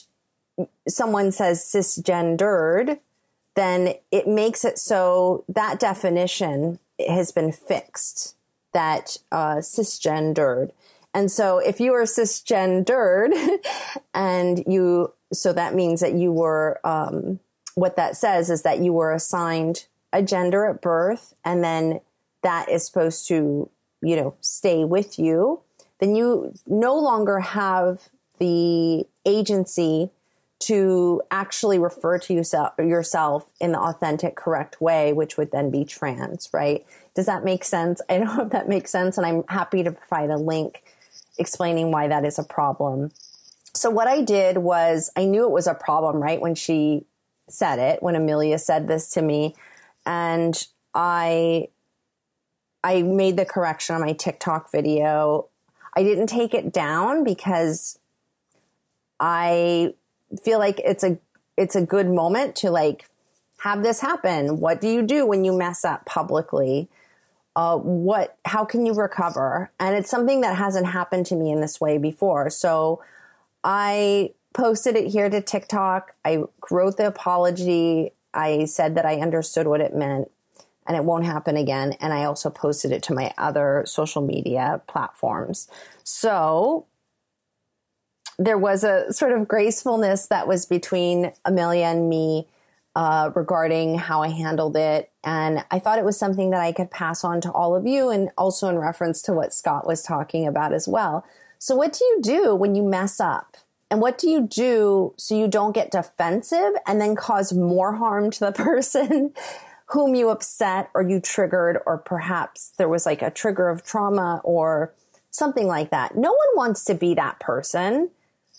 someone 0.88 1.30
says 1.30 1.60
cisgendered, 1.60 2.98
then 3.54 3.94
it 4.10 4.26
makes 4.26 4.64
it 4.64 4.76
so 4.76 5.44
that 5.48 5.78
definition 5.78 6.80
has 7.06 7.30
been 7.30 7.52
fixed 7.52 8.34
that 8.72 9.18
uh, 9.32 9.56
cisgendered. 9.56 10.70
And 11.14 11.30
so 11.30 11.58
if 11.58 11.80
you 11.80 11.94
are 11.94 12.04
cisgendered 12.04 13.32
and 14.14 14.62
you 14.66 15.12
so 15.32 15.52
that 15.52 15.74
means 15.74 16.00
that 16.00 16.14
you 16.14 16.32
were, 16.32 16.80
um, 16.84 17.40
what 17.74 17.96
that 17.96 18.16
says 18.16 18.50
is 18.50 18.62
that 18.62 18.80
you 18.80 18.92
were 18.92 19.12
assigned 19.12 19.86
a 20.12 20.22
gender 20.22 20.66
at 20.66 20.80
birth 20.80 21.34
and 21.44 21.62
then 21.62 22.00
that 22.42 22.68
is 22.68 22.86
supposed 22.86 23.28
to, 23.28 23.68
you 24.00 24.16
know, 24.16 24.34
stay 24.40 24.84
with 24.84 25.18
you. 25.18 25.60
Then 25.98 26.14
you 26.14 26.54
no 26.66 26.96
longer 26.96 27.40
have 27.40 28.08
the 28.38 29.04
agency 29.26 30.10
to 30.60 31.22
actually 31.30 31.78
refer 31.78 32.18
to 32.18 32.34
yourself, 32.34 32.72
yourself 32.78 33.50
in 33.60 33.72
the 33.72 33.80
authentic, 33.80 34.34
correct 34.34 34.80
way, 34.80 35.12
which 35.12 35.36
would 35.36 35.52
then 35.52 35.70
be 35.70 35.84
trans, 35.84 36.48
right? 36.52 36.84
Does 37.18 37.26
that 37.26 37.42
make 37.42 37.64
sense? 37.64 38.00
I 38.08 38.18
don't 38.18 38.36
know 38.36 38.44
if 38.44 38.50
that 38.50 38.68
makes 38.68 38.92
sense, 38.92 39.18
and 39.18 39.26
I'm 39.26 39.42
happy 39.48 39.82
to 39.82 39.90
provide 39.90 40.30
a 40.30 40.36
link 40.36 40.84
explaining 41.36 41.90
why 41.90 42.06
that 42.06 42.24
is 42.24 42.38
a 42.38 42.44
problem. 42.44 43.10
So, 43.74 43.90
what 43.90 44.06
I 44.06 44.22
did 44.22 44.58
was 44.58 45.10
I 45.16 45.24
knew 45.24 45.42
it 45.42 45.50
was 45.50 45.66
a 45.66 45.74
problem, 45.74 46.22
right? 46.22 46.40
When 46.40 46.54
she 46.54 47.06
said 47.48 47.80
it, 47.80 48.04
when 48.04 48.14
Amelia 48.14 48.56
said 48.56 48.86
this 48.86 49.10
to 49.14 49.22
me, 49.22 49.56
and 50.06 50.64
I 50.94 51.70
I 52.84 53.02
made 53.02 53.36
the 53.36 53.44
correction 53.44 53.96
on 53.96 54.00
my 54.00 54.12
TikTok 54.12 54.70
video. 54.70 55.48
I 55.96 56.04
didn't 56.04 56.28
take 56.28 56.54
it 56.54 56.72
down 56.72 57.24
because 57.24 57.98
I 59.18 59.92
feel 60.44 60.60
like 60.60 60.80
it's 60.84 61.02
a 61.02 61.18
it's 61.56 61.74
a 61.74 61.82
good 61.82 62.06
moment 62.06 62.54
to 62.58 62.70
like 62.70 63.08
have 63.62 63.82
this 63.82 64.02
happen. 64.02 64.60
What 64.60 64.80
do 64.80 64.88
you 64.88 65.02
do 65.02 65.26
when 65.26 65.44
you 65.44 65.52
mess 65.52 65.84
up 65.84 66.06
publicly? 66.06 66.88
Uh, 67.58 67.76
what 67.76 68.38
how 68.44 68.64
can 68.64 68.86
you 68.86 68.94
recover? 68.94 69.72
And 69.80 69.96
it's 69.96 70.08
something 70.08 70.42
that 70.42 70.56
hasn't 70.56 70.86
happened 70.86 71.26
to 71.26 71.34
me 71.34 71.50
in 71.50 71.60
this 71.60 71.80
way 71.80 71.98
before. 71.98 72.50
So 72.50 73.02
I 73.64 74.30
posted 74.54 74.94
it 74.94 75.08
here 75.08 75.28
to 75.28 75.40
TikTok. 75.40 76.12
I 76.24 76.44
wrote 76.70 76.98
the 76.98 77.08
apology. 77.08 78.12
I 78.32 78.66
said 78.66 78.94
that 78.94 79.04
I 79.04 79.16
understood 79.16 79.66
what 79.66 79.80
it 79.80 79.92
meant 79.92 80.30
and 80.86 80.96
it 80.96 81.02
won't 81.02 81.24
happen 81.24 81.56
again. 81.56 81.94
And 82.00 82.12
I 82.12 82.22
also 82.26 82.48
posted 82.48 82.92
it 82.92 83.02
to 83.04 83.12
my 83.12 83.34
other 83.36 83.82
social 83.86 84.22
media 84.22 84.80
platforms. 84.86 85.66
So 86.04 86.86
there 88.38 88.56
was 88.56 88.84
a 88.84 89.12
sort 89.12 89.32
of 89.32 89.48
gracefulness 89.48 90.28
that 90.28 90.46
was 90.46 90.64
between 90.64 91.32
Amelia 91.44 91.86
and 91.86 92.08
me 92.08 92.46
uh, 92.98 93.30
regarding 93.36 93.96
how 93.96 94.22
I 94.22 94.28
handled 94.30 94.76
it. 94.76 95.12
And 95.22 95.64
I 95.70 95.78
thought 95.78 96.00
it 96.00 96.04
was 96.04 96.18
something 96.18 96.50
that 96.50 96.60
I 96.60 96.72
could 96.72 96.90
pass 96.90 97.22
on 97.22 97.40
to 97.42 97.52
all 97.52 97.76
of 97.76 97.86
you 97.86 98.10
and 98.10 98.30
also 98.36 98.68
in 98.68 98.76
reference 98.76 99.22
to 99.22 99.32
what 99.32 99.54
Scott 99.54 99.86
was 99.86 100.02
talking 100.02 100.48
about 100.48 100.72
as 100.72 100.88
well. 100.88 101.24
So, 101.60 101.76
what 101.76 101.92
do 101.92 102.04
you 102.04 102.18
do 102.20 102.54
when 102.56 102.74
you 102.74 102.82
mess 102.82 103.20
up? 103.20 103.56
And 103.88 104.00
what 104.00 104.18
do 104.18 104.28
you 104.28 104.48
do 104.48 105.14
so 105.16 105.36
you 105.36 105.46
don't 105.46 105.76
get 105.76 105.92
defensive 105.92 106.72
and 106.88 107.00
then 107.00 107.14
cause 107.14 107.52
more 107.52 107.94
harm 107.94 108.32
to 108.32 108.40
the 108.40 108.52
person 108.64 109.32
whom 109.86 110.16
you 110.16 110.28
upset 110.30 110.90
or 110.92 111.02
you 111.02 111.20
triggered, 111.20 111.78
or 111.86 111.98
perhaps 111.98 112.72
there 112.78 112.88
was 112.88 113.06
like 113.06 113.22
a 113.22 113.30
trigger 113.30 113.68
of 113.68 113.84
trauma 113.84 114.40
or 114.42 114.92
something 115.30 115.68
like 115.68 115.90
that. 115.90 116.16
No 116.16 116.30
one 116.30 116.48
wants 116.56 116.84
to 116.86 116.94
be 116.94 117.14
that 117.14 117.38
person 117.38 118.10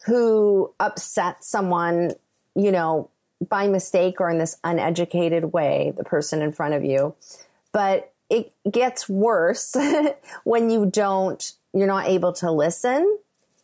who 0.05 0.73
upsets 0.79 1.49
someone, 1.49 2.13
you 2.55 2.71
know, 2.71 3.09
by 3.47 3.67
mistake 3.67 4.19
or 4.19 4.29
in 4.29 4.37
this 4.37 4.57
uneducated 4.63 5.53
way, 5.53 5.93
the 5.95 6.03
person 6.03 6.41
in 6.41 6.51
front 6.51 6.73
of 6.73 6.83
you. 6.83 7.15
But 7.71 8.11
it 8.29 8.51
gets 8.69 9.07
worse 9.09 9.75
when 10.43 10.69
you 10.69 10.85
don't, 10.85 11.51
you're 11.73 11.87
not 11.87 12.07
able 12.07 12.33
to 12.33 12.51
listen. 12.51 13.17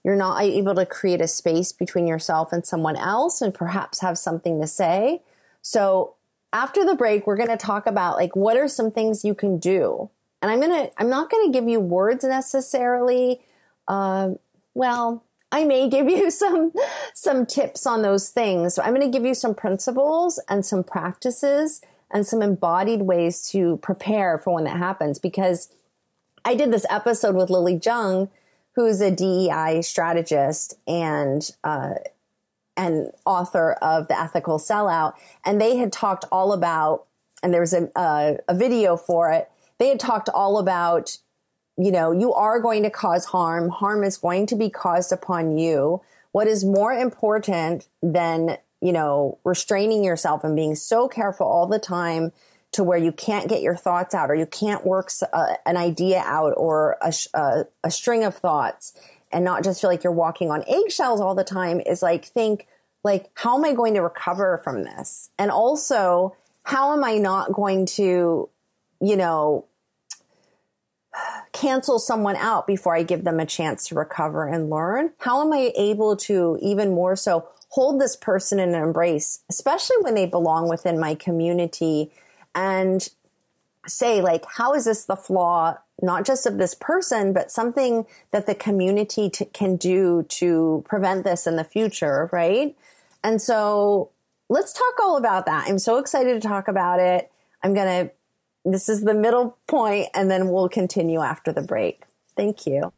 You're 0.03 0.15
not 0.15 0.41
able 0.41 0.75
to 0.75 0.85
create 0.85 1.21
a 1.21 1.27
space 1.27 1.71
between 1.71 2.07
yourself 2.07 2.53
and 2.53 2.65
someone 2.65 2.95
else 2.95 3.41
and 3.41 3.53
perhaps 3.53 4.01
have 4.01 4.17
something 4.17 4.61
to 4.61 4.67
say. 4.67 5.21
So 5.61 6.15
after 6.53 6.85
the 6.85 6.95
break, 6.95 7.25
we're 7.25 7.35
going 7.35 7.49
to 7.49 7.57
talk 7.57 7.87
about 7.87 8.15
like 8.15 8.35
what 8.35 8.55
are 8.55 8.67
some 8.67 8.91
things 8.91 9.25
you 9.25 9.35
can 9.35 9.57
do. 9.57 10.09
And 10.41 10.51
I'm 10.51 10.59
going 10.59 10.85
to, 10.85 10.91
I'm 10.99 11.09
not 11.09 11.29
going 11.31 11.51
to 11.51 11.57
give 11.57 11.67
you 11.67 11.79
words 11.79 12.23
necessarily. 12.23 13.41
Uh, 13.87 14.31
well, 14.75 15.23
I 15.55 15.63
may 15.63 15.87
give 15.87 16.09
you 16.09 16.29
some, 16.43 16.73
some 17.13 17.45
tips 17.45 17.85
on 17.85 18.01
those 18.01 18.29
things. 18.29 18.75
So 18.75 18.83
I'm 18.83 18.93
going 18.93 19.09
to 19.09 19.17
give 19.17 19.25
you 19.25 19.33
some 19.33 19.55
principles 19.55 20.37
and 20.49 20.65
some 20.65 20.83
practices 20.83 21.81
and 22.11 22.27
some 22.27 22.41
embodied 22.41 23.03
ways 23.03 23.47
to 23.51 23.77
prepare 23.77 24.37
for 24.37 24.55
when 24.55 24.65
that 24.65 24.77
happens. 24.77 25.17
Because 25.17 25.69
I 26.43 26.55
did 26.55 26.71
this 26.71 26.85
episode 26.89 27.35
with 27.35 27.49
Lily 27.49 27.79
Zheng, 27.79 28.29
who's 28.75 28.99
a 28.99 29.09
DEI 29.09 29.81
strategist 29.81 30.77
and, 30.85 31.49
uh, 31.63 31.93
and 32.75 33.11
author 33.25 33.73
of 33.81 34.09
The 34.09 34.19
Ethical 34.19 34.59
Sellout. 34.59 35.13
And 35.45 35.61
they 35.61 35.77
had 35.77 35.93
talked 35.93 36.25
all 36.33 36.51
about, 36.51 37.05
and 37.41 37.53
there 37.53 37.61
was 37.61 37.73
a, 37.73 37.89
uh, 37.97 38.35
a 38.49 38.53
video 38.53 38.97
for 38.97 39.31
it. 39.31 39.49
They 39.77 39.87
had 39.87 40.01
talked 40.01 40.27
all 40.27 40.57
about, 40.57 41.17
you 41.77 41.91
know, 41.91 42.11
you 42.11 42.33
are 42.33 42.59
going 42.59 42.83
to 42.83 42.89
cause 42.89 43.25
harm. 43.25 43.69
Harm 43.69 44.03
is 44.03 44.17
going 44.17 44.45
to 44.47 44.55
be 44.55 44.69
caused 44.69 45.11
upon 45.11 45.57
you. 45.57 46.01
What 46.31 46.47
is 46.47 46.63
more 46.63 46.93
important 46.93 47.87
than, 48.01 48.57
you 48.81 48.91
know, 48.91 49.39
restraining 49.43 50.03
yourself 50.03 50.43
and 50.43 50.55
being 50.55 50.75
so 50.75 51.07
careful 51.07 51.47
all 51.47 51.67
the 51.67 51.79
time 51.79 52.31
to 52.73 52.83
where 52.83 52.97
you 52.97 53.11
can't 53.11 53.47
get 53.47 53.61
your 53.61 53.75
thoughts 53.75 54.13
out 54.13 54.29
or 54.29 54.35
you 54.35 54.45
can't 54.45 54.85
work 54.85 55.09
uh, 55.31 55.53
an 55.65 55.77
idea 55.77 56.21
out 56.25 56.53
or 56.57 56.97
a, 57.01 57.13
uh, 57.33 57.63
a 57.83 57.91
string 57.91 58.23
of 58.23 58.35
thoughts 58.35 58.93
and 59.31 59.45
not 59.45 59.63
just 59.63 59.79
feel 59.79 59.89
like 59.89 60.03
you're 60.03 60.11
walking 60.13 60.51
on 60.51 60.63
eggshells 60.67 61.21
all 61.21 61.35
the 61.35 61.43
time 61.43 61.79
is 61.79 62.01
like 62.01 62.25
think 62.25 62.67
like 63.03 63.29
how 63.35 63.57
am 63.57 63.63
I 63.63 63.73
going 63.73 63.93
to 63.93 64.01
recover 64.01 64.59
from 64.63 64.83
this? 64.83 65.29
And 65.37 65.51
also, 65.51 66.35
how 66.63 66.93
am 66.93 67.03
I 67.03 67.17
not 67.17 67.53
going 67.53 67.85
to, 67.85 68.49
you 68.99 69.15
know, 69.15 69.65
cancel 71.51 71.99
someone 71.99 72.35
out 72.35 72.67
before 72.67 72.95
I 72.95 73.03
give 73.03 73.23
them 73.23 73.39
a 73.39 73.45
chance 73.45 73.87
to 73.87 73.95
recover 73.95 74.47
and 74.47 74.69
learn? 74.69 75.11
How 75.19 75.41
am 75.41 75.53
I 75.53 75.71
able 75.77 76.15
to 76.17 76.57
even 76.61 76.93
more 76.93 77.15
so 77.15 77.47
hold 77.69 77.99
this 77.99 78.15
person 78.15 78.59
in 78.59 78.73
an 78.73 78.83
embrace, 78.83 79.39
especially 79.49 79.97
when 80.01 80.15
they 80.15 80.25
belong 80.25 80.69
within 80.69 80.99
my 80.99 81.15
community 81.15 82.11
and 82.53 83.09
say 83.87 84.21
like, 84.21 84.45
how 84.57 84.73
is 84.73 84.85
this 84.85 85.05
the 85.05 85.15
flaw 85.15 85.77
not 86.01 86.25
just 86.25 86.45
of 86.45 86.57
this 86.57 86.75
person, 86.75 87.33
but 87.33 87.51
something 87.51 88.05
that 88.31 88.47
the 88.47 88.55
community 88.55 89.29
t- 89.29 89.45
can 89.45 89.75
do 89.75 90.23
to 90.23 90.83
prevent 90.87 91.23
this 91.23 91.47
in 91.47 91.55
the 91.55 91.63
future, 91.63 92.29
right? 92.33 92.75
And 93.23 93.41
so 93.41 94.09
let's 94.49 94.73
talk 94.73 94.99
all 95.01 95.17
about 95.17 95.45
that. 95.45 95.67
I'm 95.67 95.79
so 95.79 95.97
excited 95.97 96.41
to 96.41 96.47
talk 96.47 96.67
about 96.67 96.99
it. 96.99 97.31
I'm 97.63 97.73
going 97.73 98.07
to, 98.07 98.11
this 98.65 98.89
is 98.89 99.01
the 99.01 99.13
middle 99.13 99.57
point, 99.67 100.07
and 100.13 100.29
then 100.29 100.49
we'll 100.49 100.69
continue 100.69 101.21
after 101.21 101.53
the 101.53 101.61
break. 101.61 102.01
Thank 102.35 102.65
you. 102.65 102.91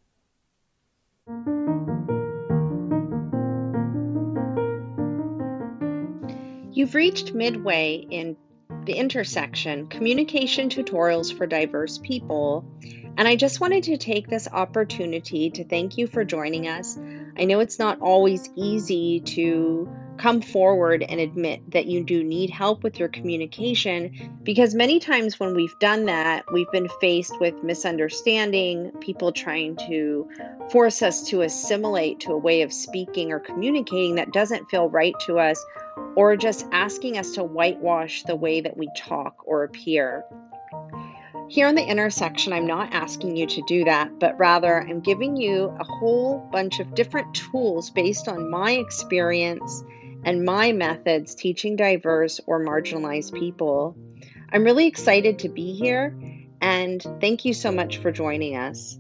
You've 6.72 6.96
reached 6.96 7.34
midway 7.34 7.96
in 8.10 8.38
the 8.84 8.94
intersection 8.94 9.88
communication 9.88 10.70
tutorials 10.70 11.36
for 11.36 11.46
diverse 11.46 11.98
people 11.98 12.66
and 13.18 13.28
I 13.28 13.36
just 13.36 13.60
wanted 13.60 13.84
to 13.86 13.98
take 13.98 14.28
this 14.28 14.48
opportunity 14.48 15.50
to 15.50 15.64
thank 15.64 15.98
you 15.98 16.06
for 16.06 16.24
joining 16.24 16.68
us. 16.68 16.98
I 17.38 17.46
know 17.46 17.60
it's 17.60 17.80
not 17.80 18.00
always 18.00 18.48
easy 18.56 19.22
to 19.22 19.90
come 20.18 20.42
forward 20.42 21.04
and 21.04 21.20
admit 21.20 21.72
that 21.72 21.86
you 21.86 22.04
do 22.04 22.24
need 22.24 22.50
help 22.50 22.84
with 22.84 23.00
your 23.00 23.10
communication 23.10 24.40
because 24.44 24.74
many 24.74 25.00
times 25.00 25.40
when 25.40 25.56
we've 25.56 25.78
done 25.80 26.06
that, 26.06 26.52
we've 26.52 26.72
been 26.72 26.90
faced 27.00 27.40
with 27.40 27.64
misunderstanding, 27.64 28.92
people 29.00 29.32
trying 29.32 29.76
to 29.88 30.30
force 30.72 31.02
us 31.02 31.24
to 31.30 31.42
assimilate 31.42 32.20
to 32.22 32.32
a 32.32 32.38
way 32.38 32.62
of 32.62 32.74
speaking 32.74 33.32
or 33.32 33.40
communicating 33.40 34.16
that 34.16 34.32
doesn't 34.32 34.70
feel 34.70 34.90
right 34.90 35.16
to 35.26 35.40
us, 35.40 35.64
or 36.16 36.36
just 36.36 36.66
asking 36.72 37.18
us 37.18 37.32
to 37.32 37.44
whitewash 37.44 38.24
the 38.24 38.36
way 38.36 38.62
that 38.62 38.78
we 38.78 38.90
talk 38.98 39.36
or 39.46 39.64
appear. 39.64 40.26
Here 41.50 41.68
in 41.68 41.76
the 41.76 41.86
intersection, 41.86 42.52
I'm 42.52 42.68
not 42.68 42.94
asking 42.94 43.38
you 43.38 43.48
to 43.48 43.62
do 43.68 43.86
that, 43.86 44.20
but 44.20 44.38
rather 44.38 44.82
I'm 44.82 45.00
giving 45.00 45.38
you 45.38 45.74
a 45.80 45.84
whole 45.84 46.40
bunch 46.52 46.80
of 46.82 46.94
different 46.94 47.34
tools 47.34 47.90
based 47.90 48.28
on 48.28 48.50
my 48.50 48.72
experience 48.72 49.84
and 50.28 50.44
my 50.44 50.74
methods 50.74 51.34
teaching 51.34 51.78
diverse 51.78 52.42
or 52.48 52.60
marginalized 52.60 53.34
people. 53.34 53.96
I'm 54.52 54.66
really 54.66 54.86
excited 54.86 55.40
to 55.40 55.48
be 55.48 55.74
here 55.74 56.14
and 56.60 57.02
thank 57.22 57.46
you 57.46 57.54
so 57.54 57.72
much 57.72 58.00
for 58.00 58.12
joining 58.12 58.58
us. 58.58 59.00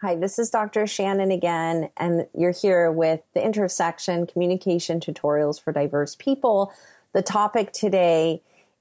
Hi, 0.00 0.16
this 0.16 0.38
is 0.38 0.48
Dr. 0.48 0.86
Shannon 0.86 1.30
again, 1.30 1.90
and 1.98 2.26
you're 2.34 2.50
here 2.50 2.90
with 2.90 3.20
the 3.34 3.44
intersection 3.44 4.26
communication 4.26 5.00
tutorials 5.00 5.62
for 5.62 5.74
diverse 5.74 6.14
people. 6.14 6.72
The 7.12 7.20
topic 7.20 7.72
today 7.72 8.40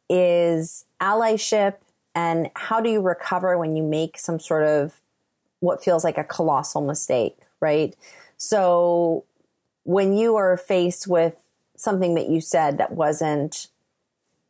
is 0.09 0.85
allyship 1.01 1.75
and 2.15 2.49
how 2.55 2.79
do 2.79 2.89
you 2.89 3.01
recover 3.01 3.57
when 3.57 3.75
you 3.75 3.83
make 3.83 4.17
some 4.17 4.39
sort 4.39 4.63
of 4.63 5.01
what 5.59 5.83
feels 5.83 6.05
like 6.05 6.17
a 6.17 6.23
colossal 6.23 6.79
mistake, 6.79 7.35
right? 7.59 7.95
So 8.37 9.25
when 9.83 10.13
you 10.13 10.35
are 10.35 10.57
faced 10.57 11.07
with 11.07 11.35
something 11.75 12.15
that 12.15 12.29
you 12.29 12.41
said 12.41 12.77
that 12.77 12.91
wasn't 12.91 13.67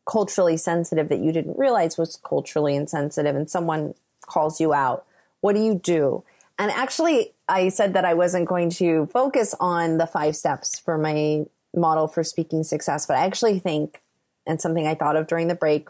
culturally 0.10 0.58
sensitive 0.58 1.08
that 1.10 1.20
you 1.20 1.32
didn't 1.32 1.58
realize 1.58 1.98
was 1.98 2.20
culturally 2.24 2.76
insensitive 2.76 3.36
and 3.36 3.50
someone 3.50 3.94
calls 4.22 4.60
you 4.60 4.74
out, 4.74 5.06
what 5.42 5.56
do 5.56 5.62
you 5.62 5.76
do? 5.76 6.24
And 6.58 6.72
actually, 6.72 7.32
I 7.48 7.70
said 7.70 7.94
that 7.94 8.06
I 8.06 8.14
wasn't 8.14 8.48
going 8.48 8.70
to 8.72 9.06
focus 9.08 9.56
on 9.60 9.98
the 9.98 10.08
five 10.08 10.36
steps 10.36 10.80
for 10.80 10.98
my 10.98 11.46
model 11.76 12.08
for 12.08 12.24
speaking 12.24 12.64
success, 12.64 13.06
but 13.06 13.18
I 13.18 13.26
actually 13.26 13.60
think 13.60 14.02
and 14.46 14.60
something 14.60 14.88
I 14.88 14.96
thought 14.96 15.16
of 15.16 15.28
during 15.28 15.48
the 15.48 15.56
break 15.56 15.88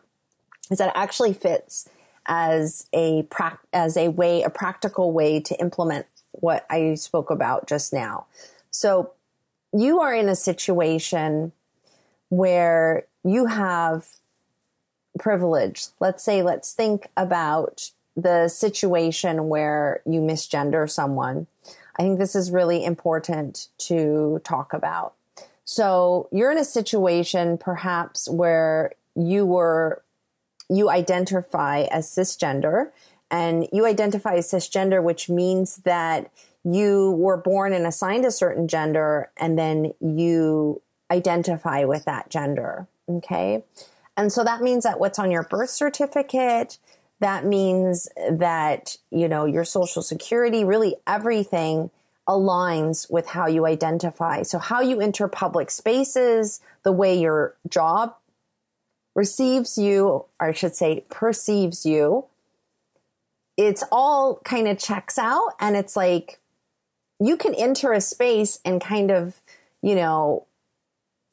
is 0.70 0.78
that 0.78 0.92
actually 0.96 1.34
fits 1.34 1.90
as 2.28 2.88
a 2.94 3.24
pra- 3.24 3.60
as 3.74 3.98
a 3.98 4.10
way, 4.10 4.44
a 4.44 4.50
practical 4.50 5.12
way 5.12 5.40
to 5.40 5.60
implement 5.60 6.06
what 6.42 6.66
I 6.70 6.96
spoke 6.96 7.30
about 7.30 7.68
just 7.68 7.94
now. 7.94 8.26
So 8.72 9.14
you 9.74 10.00
are 10.00 10.14
in 10.14 10.30
a 10.30 10.36
situation 10.36 11.52
where 12.30 13.06
you 13.24 13.48
have 13.48 14.08
privilege. 15.20 15.88
Let's 16.00 16.24
say, 16.24 16.42
let's 16.42 16.74
think 16.74 17.08
about 17.18 17.92
the 18.16 18.48
situation 18.48 19.50
where 19.50 20.02
you 20.06 20.22
misgender 20.22 20.90
someone. 20.90 21.48
I 21.98 22.04
think 22.04 22.20
this 22.20 22.36
is 22.36 22.52
really 22.52 22.84
important 22.86 23.68
to 23.80 24.42
talk 24.44 24.74
about. 24.74 25.14
So 25.66 26.30
you're 26.32 26.52
in 26.52 26.58
a 26.58 26.66
situation 26.66 27.58
perhaps 27.58 28.30
where 28.30 28.94
you 29.16 29.46
were, 29.46 30.02
you 30.70 30.90
identify 30.90 31.82
as 31.92 32.08
cisgender 32.08 32.92
and 33.32 33.68
you 33.72 33.86
identify 33.86 34.36
as 34.36 34.52
cisgender, 34.52 35.04
which 35.04 35.30
means 35.30 35.78
that 35.78 36.32
you 36.64 37.12
were 37.12 37.38
born 37.38 37.74
and 37.74 37.86
assigned 37.86 38.26
a 38.26 38.32
certain 38.32 38.68
gender 38.68 39.32
and 39.38 39.58
then 39.58 39.94
you 40.00 40.82
identify 41.12 41.84
with 41.84 42.06
that 42.06 42.30
gender. 42.30 42.88
Okay. 43.10 43.64
And 44.18 44.32
so 44.32 44.44
that 44.44 44.62
means 44.62 44.84
that 44.84 45.00
what's 45.00 45.20
on 45.20 45.32
your 45.32 45.44
birth 45.44 45.70
certificate, 45.70 46.78
that 47.20 47.46
means 47.46 48.08
that, 48.30 48.98
you 49.10 49.28
know, 49.28 49.46
your 49.46 49.64
social 49.64 50.02
security, 50.02 50.64
really 50.64 50.96
everything 51.08 51.90
aligns 52.28 53.10
with 53.10 53.28
how 53.30 53.48
you 53.48 53.66
identify. 53.66 54.44
So 54.44 54.60
how 54.60 54.82
you 54.82 55.02
enter 55.02 55.28
public 55.28 55.72
spaces, 55.72 56.62
the 56.84 56.92
way 56.92 57.18
your 57.18 57.56
job 57.68 58.16
receives 59.16 59.78
you, 59.78 60.26
or 60.40 60.50
I 60.50 60.52
should 60.52 60.76
say 60.76 61.06
perceives 61.10 61.86
you, 61.86 62.26
it's 63.60 63.84
all 63.92 64.40
kind 64.46 64.70
of 64.70 64.80
checks 64.80 65.18
out 65.18 65.50
and 65.60 65.76
it's 65.76 65.98
like 65.98 66.40
you 67.20 67.36
can 67.36 67.54
enter 67.54 67.92
a 67.92 68.00
space 68.00 68.60
and 68.64 68.80
kind 68.80 69.12
of, 69.12 69.42
you 69.82 69.96
know, 69.96 70.46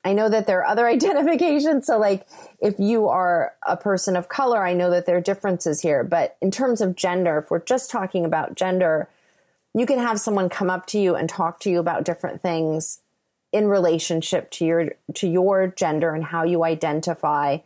I 0.04 0.12
know 0.12 0.28
that 0.28 0.48
there 0.48 0.58
are 0.58 0.66
other 0.66 0.86
identifications. 0.88 1.86
So, 1.86 1.98
like, 1.98 2.26
if 2.60 2.80
you 2.80 3.06
are 3.06 3.54
a 3.64 3.76
person 3.76 4.16
of 4.16 4.28
color, 4.28 4.66
I 4.66 4.72
know 4.72 4.90
that 4.90 5.06
there 5.06 5.16
are 5.16 5.20
differences 5.20 5.82
here. 5.82 6.02
But 6.02 6.36
in 6.42 6.50
terms 6.50 6.80
of 6.80 6.96
gender, 6.96 7.38
if 7.38 7.48
we're 7.48 7.60
just 7.60 7.92
talking 7.92 8.24
about 8.24 8.56
gender, 8.56 9.08
you 9.72 9.86
can 9.86 10.00
have 10.00 10.18
someone 10.18 10.48
come 10.48 10.68
up 10.68 10.86
to 10.88 10.98
you 10.98 11.14
and 11.14 11.28
talk 11.28 11.60
to 11.60 11.70
you 11.70 11.78
about 11.78 12.04
different 12.04 12.42
things 12.42 13.02
in 13.52 13.68
relationship 13.68 14.50
to 14.50 14.66
your 14.66 14.96
to 15.14 15.28
your 15.28 15.68
gender 15.68 16.12
and 16.12 16.24
how 16.24 16.42
you 16.42 16.64
identify 16.64 17.58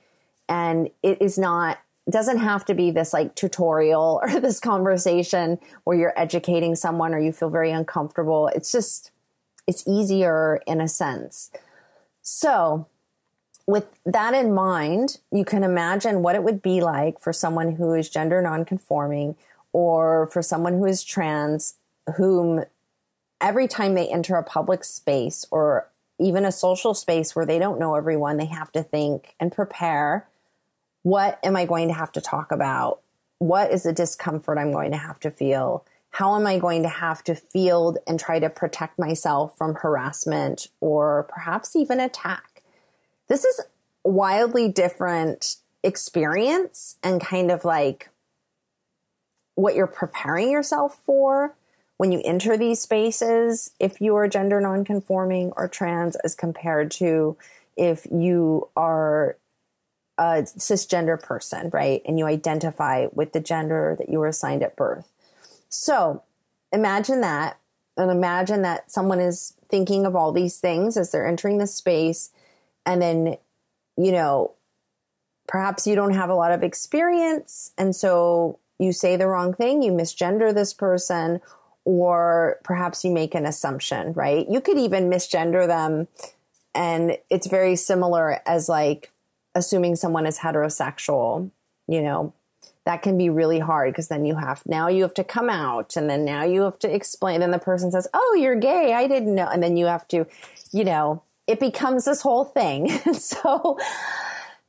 and 0.50 0.90
it 1.02 1.22
is 1.22 1.38
not 1.38 1.78
doesn't 2.08 2.38
have 2.38 2.64
to 2.66 2.74
be 2.74 2.90
this 2.90 3.12
like 3.12 3.34
tutorial 3.34 4.20
or 4.22 4.40
this 4.40 4.60
conversation 4.60 5.58
where 5.84 5.96
you're 5.96 6.18
educating 6.18 6.74
someone 6.74 7.14
or 7.14 7.20
you 7.20 7.32
feel 7.32 7.50
very 7.50 7.70
uncomfortable. 7.70 8.48
It's 8.48 8.72
just 8.72 9.10
it's 9.66 9.86
easier 9.86 10.60
in 10.66 10.80
a 10.80 10.88
sense. 10.88 11.50
So, 12.22 12.86
with 13.66 13.86
that 14.04 14.34
in 14.34 14.52
mind, 14.52 15.18
you 15.30 15.44
can 15.44 15.62
imagine 15.62 16.22
what 16.22 16.34
it 16.34 16.42
would 16.42 16.60
be 16.60 16.80
like 16.80 17.20
for 17.20 17.32
someone 17.32 17.76
who 17.76 17.94
is 17.94 18.10
gender 18.10 18.42
nonconforming 18.42 19.36
or 19.72 20.26
for 20.26 20.42
someone 20.42 20.72
who 20.72 20.86
is 20.86 21.04
trans, 21.04 21.74
whom 22.16 22.64
every 23.40 23.68
time 23.68 23.94
they 23.94 24.08
enter 24.08 24.34
a 24.34 24.42
public 24.42 24.82
space 24.82 25.46
or 25.50 25.88
even 26.18 26.44
a 26.44 26.52
social 26.52 26.94
space 26.94 27.36
where 27.36 27.46
they 27.46 27.58
don't 27.58 27.78
know 27.78 27.94
everyone, 27.94 28.36
they 28.36 28.46
have 28.46 28.72
to 28.72 28.82
think 28.82 29.34
and 29.38 29.52
prepare 29.52 30.26
what 31.02 31.38
am 31.42 31.56
I 31.56 31.66
going 31.66 31.88
to 31.88 31.94
have 31.94 32.12
to 32.12 32.20
talk 32.20 32.52
about? 32.52 33.00
What 33.38 33.70
is 33.72 33.84
the 33.84 33.92
discomfort 33.92 34.58
I'm 34.58 34.72
going 34.72 34.90
to 34.90 34.98
have 34.98 35.20
to 35.20 35.30
feel? 35.30 35.84
how 36.10 36.34
am 36.36 36.46
I 36.46 36.58
going 36.58 36.82
to 36.82 36.88
have 36.88 37.22
to 37.24 37.34
field 37.34 37.98
and 38.06 38.18
try 38.18 38.40
to 38.40 38.50
protect 38.50 38.98
myself 38.98 39.56
from 39.56 39.76
harassment 39.76 40.68
or 40.80 41.24
perhaps 41.28 41.76
even 41.76 42.00
attack? 42.00 42.62
This 43.28 43.44
is 43.44 43.60
wildly 44.04 44.68
different 44.68 45.56
experience 45.82 46.96
and 47.02 47.20
kind 47.20 47.50
of 47.50 47.64
like 47.64 48.10
what 49.54 49.74
you're 49.74 49.86
preparing 49.86 50.50
yourself 50.50 51.00
for 51.04 51.54
when 51.96 52.12
you 52.12 52.20
enter 52.24 52.56
these 52.56 52.80
spaces 52.80 53.70
if 53.78 54.00
you 54.00 54.16
are 54.16 54.26
gender 54.26 54.60
nonconforming 54.60 55.52
or 55.56 55.68
trans 55.68 56.16
as 56.16 56.34
compared 56.34 56.90
to 56.90 57.36
if 57.76 58.06
you 58.10 58.68
are 58.76 59.36
a 60.20 60.42
cisgender 60.42 61.20
person, 61.20 61.70
right? 61.72 62.02
And 62.04 62.18
you 62.18 62.26
identify 62.26 63.06
with 63.14 63.32
the 63.32 63.40
gender 63.40 63.96
that 63.98 64.10
you 64.10 64.18
were 64.18 64.28
assigned 64.28 64.62
at 64.62 64.76
birth. 64.76 65.10
So 65.70 66.22
imagine 66.72 67.22
that. 67.22 67.56
And 67.96 68.10
imagine 68.10 68.60
that 68.62 68.90
someone 68.90 69.18
is 69.18 69.54
thinking 69.68 70.04
of 70.04 70.14
all 70.14 70.30
these 70.30 70.58
things 70.58 70.98
as 70.98 71.10
they're 71.10 71.26
entering 71.26 71.56
the 71.56 71.66
space. 71.66 72.30
And 72.84 73.00
then, 73.00 73.38
you 73.96 74.12
know, 74.12 74.52
perhaps 75.48 75.86
you 75.86 75.94
don't 75.94 76.14
have 76.14 76.28
a 76.28 76.34
lot 76.34 76.52
of 76.52 76.62
experience. 76.62 77.72
And 77.78 77.96
so 77.96 78.58
you 78.78 78.92
say 78.92 79.16
the 79.16 79.26
wrong 79.26 79.54
thing, 79.54 79.82
you 79.82 79.90
misgender 79.90 80.54
this 80.54 80.74
person, 80.74 81.40
or 81.86 82.58
perhaps 82.62 83.04
you 83.04 83.10
make 83.10 83.34
an 83.34 83.46
assumption, 83.46 84.12
right? 84.12 84.46
You 84.50 84.60
could 84.60 84.76
even 84.76 85.08
misgender 85.08 85.66
them. 85.66 86.08
And 86.74 87.16
it's 87.30 87.46
very 87.46 87.74
similar 87.74 88.40
as 88.46 88.68
like 88.68 89.10
assuming 89.54 89.96
someone 89.96 90.26
is 90.26 90.38
heterosexual, 90.38 91.50
you 91.88 92.02
know, 92.02 92.32
that 92.86 93.02
can 93.02 93.18
be 93.18 93.28
really 93.28 93.58
hard 93.58 93.92
because 93.92 94.08
then 94.08 94.24
you 94.24 94.36
have 94.36 94.62
now 94.66 94.88
you 94.88 95.02
have 95.02 95.14
to 95.14 95.24
come 95.24 95.50
out 95.50 95.96
and 95.96 96.08
then 96.08 96.24
now 96.24 96.44
you 96.44 96.62
have 96.62 96.78
to 96.78 96.92
explain 96.92 97.40
then 97.40 97.50
the 97.50 97.58
person 97.58 97.90
says 97.90 98.08
oh 98.14 98.36
you're 98.38 98.56
gay. 98.56 98.92
I 98.94 99.06
didn't 99.06 99.34
know 99.34 99.46
and 99.46 99.62
then 99.62 99.76
you 99.76 99.86
have 99.86 100.08
to 100.08 100.26
you 100.72 100.84
know 100.84 101.22
it 101.46 101.60
becomes 101.60 102.04
this 102.04 102.22
whole 102.22 102.44
thing. 102.44 102.90
So 103.14 103.78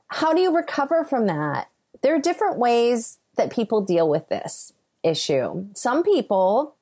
how 0.08 0.34
do 0.34 0.41
you 0.41 0.56
recover 0.56 1.06
from 1.06 1.28
that? 1.28 1.70
There 2.02 2.13
are 2.13 2.20
different 2.20 2.58
ways 2.58 3.17
that 3.38 3.52
people 3.52 3.82
deal 3.82 4.10
with 4.10 4.28
this 4.30 4.74
issue. 5.04 5.67
Some 5.74 6.04
people 6.04 6.76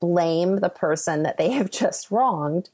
blame 0.00 0.56
the 0.56 0.68
person 0.68 1.22
that 1.22 1.38
they 1.38 1.50
have 1.52 1.70
just 1.70 2.10
wronged 2.10 2.70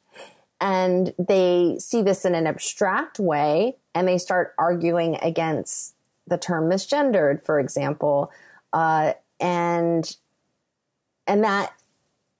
and 0.60 1.14
they 1.18 1.76
see 1.78 2.02
this 2.02 2.24
in 2.24 2.34
an 2.34 2.46
abstract 2.46 3.18
way 3.18 3.76
and 3.94 4.06
they 4.06 4.18
start 4.18 4.54
arguing 4.58 5.16
against 5.22 5.94
the 6.26 6.36
term 6.38 6.68
misgendered, 6.70 7.42
for 7.42 7.58
example, 7.58 8.30
uh, 8.72 9.14
and 9.40 10.16
and 11.26 11.44
that 11.44 11.72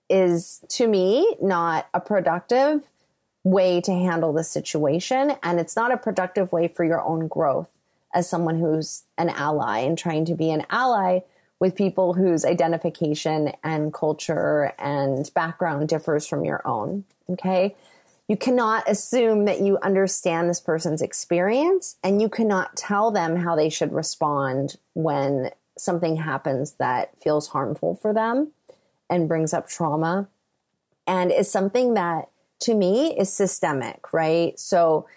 is 0.09 0.65
to 0.69 0.87
me 0.87 1.37
not 1.41 1.89
a 1.95 2.01
productive 2.01 2.83
way 3.43 3.81
to 3.81 3.93
handle 3.93 4.33
the 4.33 4.45
situation, 4.45 5.33
and 5.43 5.59
it's 5.59 5.75
not 5.75 5.93
a 5.93 5.97
productive 5.97 6.53
way 6.53 6.69
for 6.69 6.85
your 6.85 7.01
own 7.01 7.27
growth 7.27 7.71
as 8.13 8.29
someone 8.29 8.59
who's 8.59 9.05
an 9.17 9.31
ally 9.31 9.79
and 9.79 9.97
trying 9.97 10.25
to 10.25 10.35
be 10.35 10.51
an 10.51 10.67
ally 10.69 11.21
with 11.59 11.75
people 11.75 12.15
whose 12.15 12.45
identification 12.45 13.53
and 13.63 13.95
culture 13.95 14.73
and 14.79 15.31
background 15.35 15.89
differs 15.89 16.27
from 16.27 16.45
your 16.45 16.67
own. 16.67 17.05
Okay 17.29 17.75
you 18.31 18.37
cannot 18.37 18.89
assume 18.89 19.45
that 19.47 19.61
you 19.61 19.77
understand 19.83 20.49
this 20.49 20.61
person's 20.61 21.03
experience 21.03 21.97
and 22.05 22.23
you 22.23 22.29
cannot 22.29 22.77
tell 22.77 23.11
them 23.11 23.35
how 23.35 23.57
they 23.57 23.69
should 23.69 23.93
respond 23.93 24.77
when 24.95 25.51
something 25.77 26.15
happens 26.15 26.75
that 26.75 27.21
feels 27.21 27.49
harmful 27.49 27.97
for 27.97 28.15
them 28.15 28.53
and 29.11 29.27
brings 29.27 29.53
up 29.53 29.69
trauma 29.69 30.29
and 31.09 31.33
is 31.33 31.51
something 31.51 31.95
that 31.95 32.29
to 32.61 32.73
me 32.77 33.19
is 33.19 33.33
systemic, 33.33 34.13
right? 34.13 34.57
So 34.61 35.09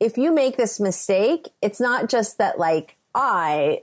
if 0.00 0.16
you 0.16 0.32
make 0.32 0.56
this 0.56 0.80
mistake, 0.80 1.50
it's 1.60 1.78
not 1.78 2.08
just 2.08 2.38
that 2.38 2.58
like 2.58 2.96
I 3.14 3.82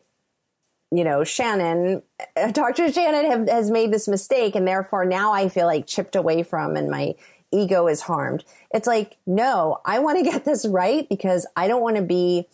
you 0.91 1.03
know, 1.03 1.23
Shannon, 1.23 2.01
Dr. 2.53 2.91
Shannon 2.91 3.29
have, 3.29 3.47
has 3.47 3.69
made 3.69 3.93
this 3.93 4.07
mistake 4.07 4.55
and 4.55 4.67
therefore 4.67 5.05
now 5.05 5.31
I 5.31 5.47
feel 5.47 5.67
like 5.67 5.85
chipped 5.85 6.15
away 6.15 6.41
from 6.41 6.75
and 6.75 6.89
my 6.89 7.13
ego 7.51 7.87
is 7.87 8.01
harmed. 8.01 8.43
It's 8.73 8.87
like, 8.87 9.17
no, 9.25 9.79
I 9.85 9.99
want 9.99 10.17
to 10.17 10.23
get 10.31 10.45
this 10.45 10.65
right 10.65 11.07
because 11.09 11.45
I 11.55 11.67
don't 11.67 11.81
want 11.81 11.97
to 11.97 12.01
be 12.01 12.47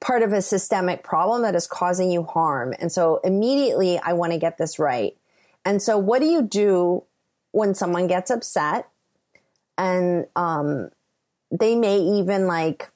part 0.00 0.22
of 0.22 0.32
a 0.32 0.40
systemic 0.40 1.02
problem 1.02 1.42
that 1.42 1.54
is 1.54 1.66
causing 1.66 2.10
you 2.10 2.22
harm. 2.22 2.74
And 2.78 2.90
so 2.90 3.20
immediately 3.22 3.98
I 3.98 4.14
want 4.14 4.32
to 4.32 4.38
get 4.38 4.56
this 4.56 4.78
right. 4.78 5.14
And 5.64 5.82
so 5.82 5.98
what 5.98 6.20
do 6.20 6.26
you 6.26 6.42
do 6.42 7.04
when 7.52 7.74
someone 7.74 8.06
gets 8.06 8.30
upset 8.30 8.88
and 9.76 10.26
um, 10.36 10.90
they 11.50 11.76
may 11.76 11.98
even 11.98 12.46
like, 12.46 12.90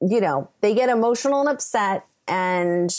you 0.00 0.20
know, 0.20 0.48
they 0.60 0.74
get 0.74 0.88
emotional 0.88 1.40
and 1.40 1.48
upset 1.48 2.04
and 2.26 2.90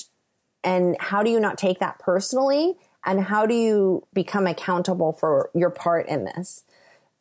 and 0.64 0.96
how 1.00 1.24
do 1.24 1.32
you 1.32 1.40
not 1.40 1.58
take 1.58 1.80
that 1.80 1.98
personally 1.98 2.76
and 3.04 3.24
how 3.24 3.48
do 3.48 3.56
you 3.56 4.06
become 4.14 4.46
accountable 4.46 5.12
for 5.12 5.50
your 5.56 5.72
part 5.72 6.08
in 6.08 6.26
this 6.26 6.64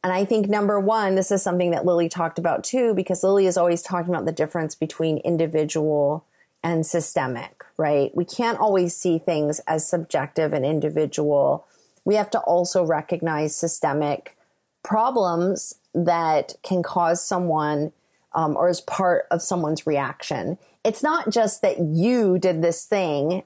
And 0.03 0.13
I 0.13 0.25
think 0.25 0.49
number 0.49 0.81
one, 0.81 1.15
this 1.15 1.31
is 1.31 1.43
something 1.43 1.73
that 1.73 1.85
Lily 1.85 2.09
talked 2.09 2.39
about 2.39 2.65
too, 2.65 2.95
because 2.95 3.23
Lily 3.23 3.47
is 3.47 3.57
always 3.57 3.83
talking 3.83 4.15
about 4.15 4.25
the 4.25 4.33
difference 4.33 4.75
between 4.75 5.19
individual 5.19 6.25
and 6.63 6.87
systemic, 6.87 7.65
right? 7.77 8.15
We 8.15 8.25
can't 8.25 8.59
always 8.59 8.97
see 8.97 9.19
things 9.19 9.61
as 9.67 9.89
subjective 9.89 10.53
and 10.53 10.65
individual. 10.65 11.67
We 12.05 12.15
have 12.15 12.31
to 12.31 12.41
also 12.41 12.85
recognize 12.85 13.55
systemic 13.55 14.37
problems 14.83 15.75
that 15.95 16.55
can 16.63 16.83
cause 16.83 17.25
someone 17.25 17.93
um, 18.35 18.57
or 18.57 18.69
as 18.69 18.81
part 18.81 19.27
of 19.31 19.43
someone's 19.43 19.87
reaction. 19.87 20.59
It's 20.85 21.03
not 21.03 21.31
just 21.31 21.63
that 21.63 21.81
you 21.81 22.39
did 22.39 22.63
this 22.63 22.85
thing 22.85 23.43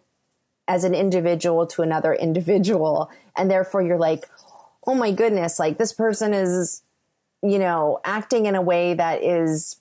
as 0.68 0.84
an 0.84 0.94
individual 0.94 1.66
to 1.68 1.82
another 1.82 2.14
individual, 2.20 3.10
and 3.36 3.50
therefore 3.50 3.82
you're 3.82 3.98
like, 3.98 4.24
oh 4.86 4.94
my 4.94 5.10
goodness, 5.10 5.58
like 5.58 5.78
this 5.78 5.92
person 5.92 6.34
is, 6.34 6.82
you 7.42 7.58
know, 7.58 8.00
acting 8.04 8.46
in 8.46 8.54
a 8.54 8.62
way 8.62 8.94
that 8.94 9.22
is 9.22 9.76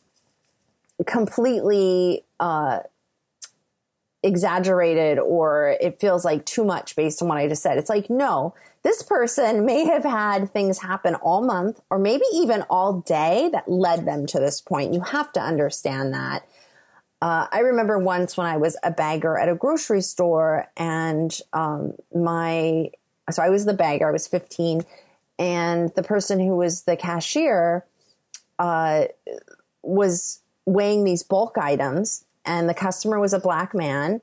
completely 1.05 2.23
uh, 2.39 2.79
exaggerated 4.23 5.19
or 5.19 5.75
it 5.81 5.99
feels 5.99 6.23
like 6.23 6.45
too 6.45 6.63
much 6.63 6.95
based 6.95 7.21
on 7.21 7.27
what 7.27 7.37
I 7.37 7.47
just 7.47 7.61
said. 7.61 7.77
It's 7.77 7.89
like, 7.89 8.09
no, 8.09 8.53
this 8.83 9.01
person 9.03 9.65
may 9.65 9.85
have 9.85 10.03
had 10.03 10.51
things 10.51 10.79
happen 10.79 11.15
all 11.15 11.41
month 11.41 11.81
or 11.89 11.99
maybe 11.99 12.23
even 12.33 12.63
all 12.69 13.01
day 13.01 13.49
that 13.51 13.69
led 13.69 14.05
them 14.05 14.25
to 14.27 14.39
this 14.39 14.61
point. 14.61 14.93
You 14.93 15.01
have 15.01 15.31
to 15.33 15.41
understand 15.41 16.13
that. 16.13 16.47
Uh, 17.21 17.47
I 17.51 17.59
remember 17.59 17.97
once 17.97 18.35
when 18.35 18.47
I 18.47 18.57
was 18.57 18.77
a 18.83 18.91
bagger 18.91 19.37
at 19.37 19.47
a 19.47 19.55
grocery 19.55 20.01
store 20.01 20.67
and 20.75 21.37
um, 21.53 21.93
my, 22.13 22.91
so 23.31 23.41
I 23.41 23.49
was 23.49 23.65
the 23.65 23.73
bagger, 23.73 24.07
I 24.07 24.11
was 24.11 24.27
15, 24.27 24.83
and 25.39 25.91
the 25.95 26.03
person 26.03 26.39
who 26.39 26.55
was 26.55 26.83
the 26.83 26.95
cashier 26.95 27.85
uh, 28.59 29.05
was 29.81 30.41
weighing 30.65 31.03
these 31.03 31.23
bulk 31.23 31.57
items 31.57 32.25
and 32.45 32.69
the 32.69 32.73
customer 32.73 33.19
was 33.19 33.33
a 33.33 33.39
black 33.39 33.73
man 33.73 34.21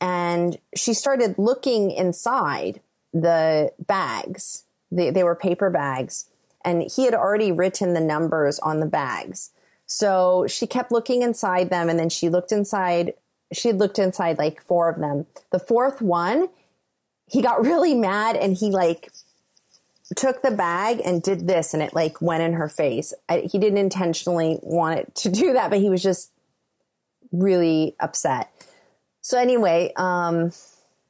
and 0.00 0.58
she 0.74 0.94
started 0.94 1.34
looking 1.38 1.90
inside 1.90 2.80
the 3.12 3.72
bags. 3.86 4.64
They, 4.90 5.10
they 5.10 5.24
were 5.24 5.34
paper 5.34 5.70
bags 5.70 6.26
and 6.64 6.82
he 6.82 7.04
had 7.04 7.14
already 7.14 7.52
written 7.52 7.94
the 7.94 8.00
numbers 8.00 8.58
on 8.60 8.80
the 8.80 8.86
bags. 8.86 9.50
So 9.86 10.46
she 10.46 10.66
kept 10.66 10.92
looking 10.92 11.22
inside 11.22 11.70
them 11.70 11.88
and 11.88 11.98
then 11.98 12.10
she 12.10 12.28
looked 12.28 12.52
inside 12.52 13.14
she 13.52 13.72
looked 13.72 13.98
inside 13.98 14.38
like 14.38 14.62
four 14.62 14.88
of 14.88 15.00
them. 15.00 15.26
The 15.50 15.58
fourth 15.58 16.00
one 16.00 16.50
he 17.30 17.42
got 17.42 17.62
really 17.62 17.94
mad 17.94 18.36
and 18.36 18.56
he 18.56 18.70
like 18.70 19.10
took 20.16 20.42
the 20.42 20.50
bag 20.50 21.00
and 21.04 21.22
did 21.22 21.46
this 21.46 21.72
and 21.72 21.82
it 21.82 21.94
like 21.94 22.20
went 22.20 22.42
in 22.42 22.54
her 22.54 22.68
face 22.68 23.14
I, 23.28 23.40
he 23.40 23.58
didn't 23.58 23.78
intentionally 23.78 24.58
want 24.62 24.98
it 24.98 25.14
to 25.16 25.30
do 25.30 25.52
that 25.52 25.70
but 25.70 25.78
he 25.78 25.88
was 25.88 26.02
just 26.02 26.30
really 27.32 27.94
upset. 28.00 28.50
So 29.22 29.38
anyway, 29.38 29.92
um, 29.96 30.52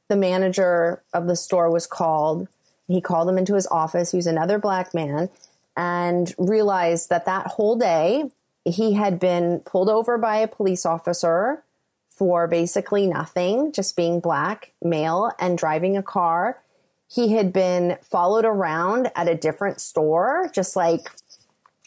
the 0.09 0.15
manager 0.15 1.01
of 1.13 1.27
the 1.27 1.35
store 1.35 1.71
was 1.71 1.87
called. 1.87 2.47
He 2.87 3.01
called 3.01 3.29
him 3.29 3.37
into 3.37 3.55
his 3.55 3.67
office. 3.67 4.11
He 4.11 4.17
was 4.17 4.27
another 4.27 4.59
black 4.59 4.93
man 4.93 5.29
and 5.77 6.33
realized 6.37 7.09
that 7.09 7.25
that 7.25 7.47
whole 7.47 7.77
day 7.77 8.29
he 8.65 8.93
had 8.93 9.19
been 9.19 9.61
pulled 9.61 9.89
over 9.89 10.17
by 10.17 10.37
a 10.37 10.47
police 10.47 10.85
officer 10.85 11.63
for 12.11 12.47
basically 12.47 13.07
nothing, 13.07 13.71
just 13.71 13.95
being 13.95 14.19
black, 14.19 14.73
male, 14.83 15.31
and 15.39 15.57
driving 15.57 15.97
a 15.97 16.03
car. 16.03 16.61
He 17.07 17.33
had 17.33 17.51
been 17.51 17.97
followed 18.03 18.45
around 18.45 19.11
at 19.15 19.27
a 19.27 19.35
different 19.35 19.81
store, 19.81 20.49
just 20.53 20.75
like 20.75 21.11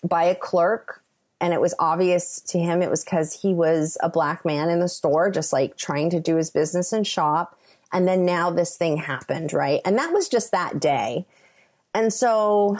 by 0.02 0.24
a 0.24 0.34
clerk 0.34 1.04
and 1.44 1.52
it 1.52 1.60
was 1.60 1.74
obvious 1.78 2.40
to 2.40 2.58
him 2.58 2.80
it 2.80 2.88
was 2.88 3.04
because 3.04 3.42
he 3.42 3.52
was 3.52 3.98
a 4.02 4.08
black 4.08 4.46
man 4.46 4.70
in 4.70 4.80
the 4.80 4.88
store, 4.88 5.30
just 5.30 5.52
like 5.52 5.76
trying 5.76 6.08
to 6.08 6.18
do 6.18 6.36
his 6.36 6.50
business 6.50 6.90
and 6.90 7.06
shop. 7.06 7.58
And 7.92 8.08
then 8.08 8.24
now 8.24 8.50
this 8.50 8.78
thing 8.78 8.96
happened, 8.96 9.52
right? 9.52 9.82
And 9.84 9.98
that 9.98 10.10
was 10.10 10.28
just 10.30 10.52
that 10.52 10.80
day. 10.80 11.26
And 11.92 12.14
so 12.14 12.78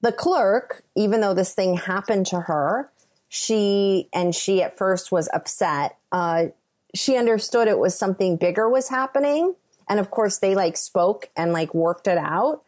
the 0.00 0.12
clerk, 0.12 0.82
even 0.96 1.20
though 1.20 1.34
this 1.34 1.54
thing 1.54 1.76
happened 1.76 2.26
to 2.28 2.40
her, 2.40 2.90
she 3.28 4.08
and 4.12 4.34
she 4.34 4.62
at 4.62 4.76
first 4.76 5.12
was 5.12 5.28
upset. 5.32 5.96
Uh, 6.12 6.46
she 6.94 7.16
understood 7.16 7.68
it 7.68 7.78
was 7.78 7.96
something 7.96 8.36
bigger 8.36 8.68
was 8.68 8.88
happening. 8.88 9.54
And 9.88 10.00
of 10.00 10.10
course, 10.10 10.38
they 10.38 10.54
like 10.54 10.76
spoke 10.76 11.28
and 11.36 11.52
like 11.52 11.74
worked 11.74 12.06
it 12.06 12.18
out 12.18 12.62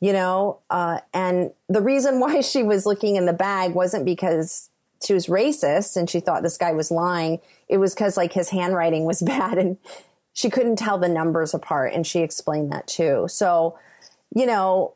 you 0.00 0.14
know, 0.14 0.58
uh, 0.70 1.00
and 1.12 1.52
the 1.68 1.82
reason 1.82 2.20
why 2.20 2.40
she 2.40 2.62
was 2.62 2.86
looking 2.86 3.16
in 3.16 3.26
the 3.26 3.32
bag 3.32 3.74
wasn't 3.74 4.04
because 4.04 4.68
she 5.04 5.14
was 5.14 5.26
racist 5.26 5.96
and 5.96 6.10
she 6.10 6.20
thought 6.20 6.42
this 6.42 6.58
guy 6.58 6.72
was 6.72 6.90
lying. 6.90 7.38
It 7.68 7.78
was 7.78 7.94
because 7.94 8.16
like 8.16 8.32
his 8.32 8.50
handwriting 8.50 9.04
was 9.04 9.22
bad 9.26 9.58
and 9.58 9.78
she 10.32 10.50
couldn't 10.50 10.76
tell 10.76 10.98
the 10.98 11.08
numbers 11.08 11.54
apart. 11.54 11.92
And 11.92 12.06
she 12.06 12.20
explained 12.20 12.72
that 12.72 12.86
too. 12.86 13.26
So, 13.28 13.78
you 14.34 14.46
know, 14.46 14.94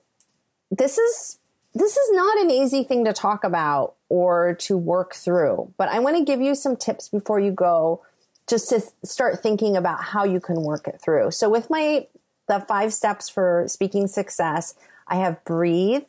this 0.70 0.98
is, 0.98 1.38
this 1.74 1.96
is 1.96 2.12
not 2.12 2.38
an 2.38 2.50
easy 2.50 2.84
thing 2.84 3.04
to 3.04 3.12
talk 3.12 3.44
about 3.44 3.94
or 4.14 4.54
to 4.54 4.78
work 4.78 5.12
through, 5.12 5.74
but 5.76 5.88
I 5.88 5.98
want 5.98 6.16
to 6.16 6.24
give 6.24 6.40
you 6.40 6.54
some 6.54 6.76
tips 6.76 7.08
before 7.08 7.40
you 7.40 7.50
go 7.50 8.00
just 8.48 8.68
to 8.68 8.80
start 9.02 9.42
thinking 9.42 9.76
about 9.76 10.04
how 10.04 10.22
you 10.22 10.38
can 10.38 10.62
work 10.62 10.86
it 10.86 11.00
through. 11.02 11.32
So 11.32 11.50
with 11.50 11.68
my, 11.68 12.06
the 12.46 12.60
five 12.60 12.92
steps 12.92 13.28
for 13.28 13.64
speaking 13.66 14.06
success, 14.06 14.76
I 15.08 15.16
have 15.16 15.44
breathe, 15.44 16.04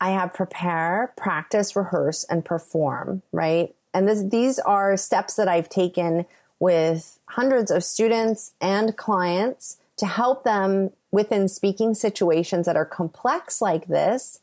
I 0.00 0.10
have 0.10 0.34
prepare, 0.34 1.12
practice, 1.16 1.76
rehearse, 1.76 2.24
and 2.24 2.44
perform, 2.44 3.22
right? 3.30 3.72
And 3.94 4.08
this, 4.08 4.24
these 4.24 4.58
are 4.58 4.96
steps 4.96 5.36
that 5.36 5.46
I've 5.46 5.68
taken 5.68 6.26
with 6.58 7.20
hundreds 7.26 7.70
of 7.70 7.84
students 7.84 8.50
and 8.60 8.96
clients 8.96 9.76
to 9.98 10.06
help 10.06 10.42
them 10.42 10.90
within 11.12 11.46
speaking 11.46 11.94
situations 11.94 12.66
that 12.66 12.74
are 12.74 12.84
complex 12.84 13.62
like 13.62 13.86
this, 13.86 14.40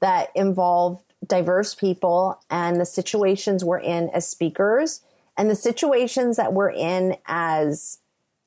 that 0.00 0.28
involve 0.34 1.00
diverse 1.26 1.74
people 1.74 2.40
and 2.50 2.80
the 2.80 2.86
situations 2.86 3.64
we're 3.64 3.78
in 3.78 4.10
as 4.10 4.26
speakers 4.26 5.00
and 5.36 5.50
the 5.50 5.54
situations 5.54 6.36
that 6.36 6.52
we're 6.52 6.70
in 6.70 7.16
as 7.26 7.98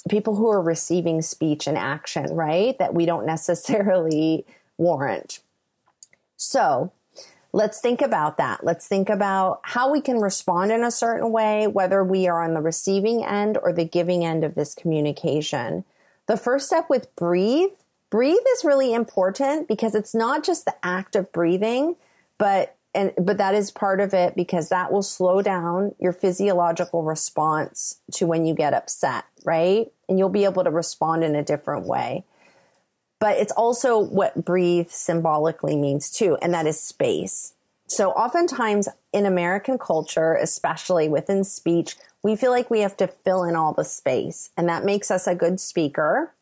people 0.09 0.35
who 0.35 0.49
are 0.49 0.61
receiving 0.61 1.21
speech 1.21 1.67
and 1.67 1.77
action, 1.77 2.33
right? 2.33 2.77
That 2.77 2.93
we 2.93 3.05
don't 3.05 3.25
necessarily 3.25 4.45
warrant. 4.77 5.39
So 6.37 6.91
let's 7.51 7.81
think 7.81 8.01
about 8.01 8.37
that. 8.37 8.63
Let's 8.63 8.87
think 8.87 9.09
about 9.09 9.59
how 9.63 9.91
we 9.91 10.01
can 10.01 10.19
respond 10.19 10.71
in 10.71 10.83
a 10.83 10.91
certain 10.91 11.31
way, 11.31 11.67
whether 11.67 12.03
we 12.03 12.27
are 12.27 12.43
on 12.43 12.53
the 12.53 12.61
receiving 12.61 13.23
end 13.25 13.57
or 13.57 13.73
the 13.73 13.85
giving 13.85 14.23
end 14.23 14.43
of 14.43 14.55
this 14.55 14.75
communication. 14.75 15.83
The 16.27 16.37
first 16.37 16.67
step 16.67 16.89
with 16.89 17.13
breathe, 17.15 17.71
breathe 18.09 18.37
is 18.53 18.65
really 18.65 18.93
important 18.93 19.67
because 19.67 19.95
it's 19.95 20.13
not 20.13 20.43
just 20.43 20.65
the 20.65 20.75
act 20.83 21.15
of 21.15 21.31
breathing, 21.31 21.95
but 22.37 22.75
and 22.93 23.13
but 23.21 23.37
that 23.37 23.53
is 23.53 23.69
part 23.71 23.99
of 23.99 24.13
it 24.13 24.35
because 24.35 24.69
that 24.69 24.91
will 24.91 25.03
slow 25.03 25.41
down 25.41 25.93
your 25.99 26.13
physiological 26.13 27.03
response 27.03 27.99
to 28.13 28.25
when 28.25 28.45
you 28.45 28.53
get 28.53 28.73
upset, 28.73 29.25
right? 29.45 29.91
And 30.09 30.17
you'll 30.17 30.29
be 30.29 30.45
able 30.45 30.63
to 30.63 30.71
respond 30.71 31.23
in 31.23 31.35
a 31.35 31.43
different 31.43 31.85
way 31.85 32.23
but 33.19 33.37
it's 33.37 33.51
also 33.53 33.97
what 33.97 34.45
breathe 34.45 34.89
symbolically 34.89 35.75
means 35.75 36.11
too, 36.11 36.37
and 36.41 36.53
that 36.53 36.67
is 36.67 36.79
space. 36.79 37.53
So 37.87 38.11
oftentimes 38.11 38.89
in 39.13 39.25
American 39.25 39.77
culture, 39.77 40.33
especially 40.33 41.07
within 41.07 41.43
speech, 41.43 41.95
we 42.21 42.35
feel 42.35 42.51
like 42.51 42.69
we 42.69 42.81
have 42.81 42.97
to 42.97 43.07
fill 43.07 43.43
in 43.43 43.55
all 43.55 43.73
the 43.73 43.85
space 43.85 44.49
and 44.57 44.67
that 44.67 44.83
makes 44.83 45.09
us 45.09 45.25
a 45.25 45.35
good 45.35 45.59
speaker 45.59 46.33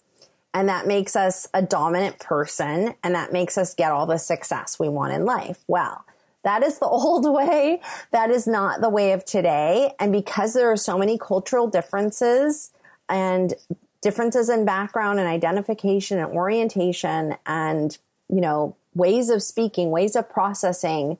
and 0.55 0.69
that 0.69 0.87
makes 0.87 1.17
us 1.17 1.49
a 1.53 1.61
dominant 1.61 2.17
person 2.17 2.95
and 3.03 3.13
that 3.13 3.33
makes 3.33 3.57
us 3.57 3.75
get 3.75 3.91
all 3.91 4.05
the 4.05 4.17
success 4.17 4.79
we 4.79 4.87
want 4.87 5.11
in 5.11 5.25
life. 5.25 5.59
Well, 5.67 6.05
that 6.45 6.63
is 6.63 6.79
the 6.79 6.85
old 6.87 7.31
way. 7.31 7.81
That 8.11 8.31
is 8.31 8.47
not 8.47 8.79
the 8.79 8.89
way 8.89 9.11
of 9.11 9.25
today. 9.25 9.91
And 9.99 10.13
because 10.13 10.53
there 10.53 10.71
are 10.71 10.77
so 10.77 10.97
many 10.97 11.17
cultural 11.17 11.67
differences 11.67 12.71
and 13.09 13.53
differences 14.01 14.47
in 14.47 14.63
background 14.63 15.19
and 15.19 15.27
identification 15.27 16.19
and 16.19 16.31
orientation 16.31 17.35
and, 17.45 17.97
you 18.29 18.39
know, 18.39 18.77
ways 18.93 19.29
of 19.29 19.43
speaking, 19.43 19.91
ways 19.91 20.15
of 20.15 20.29
processing. 20.29 21.17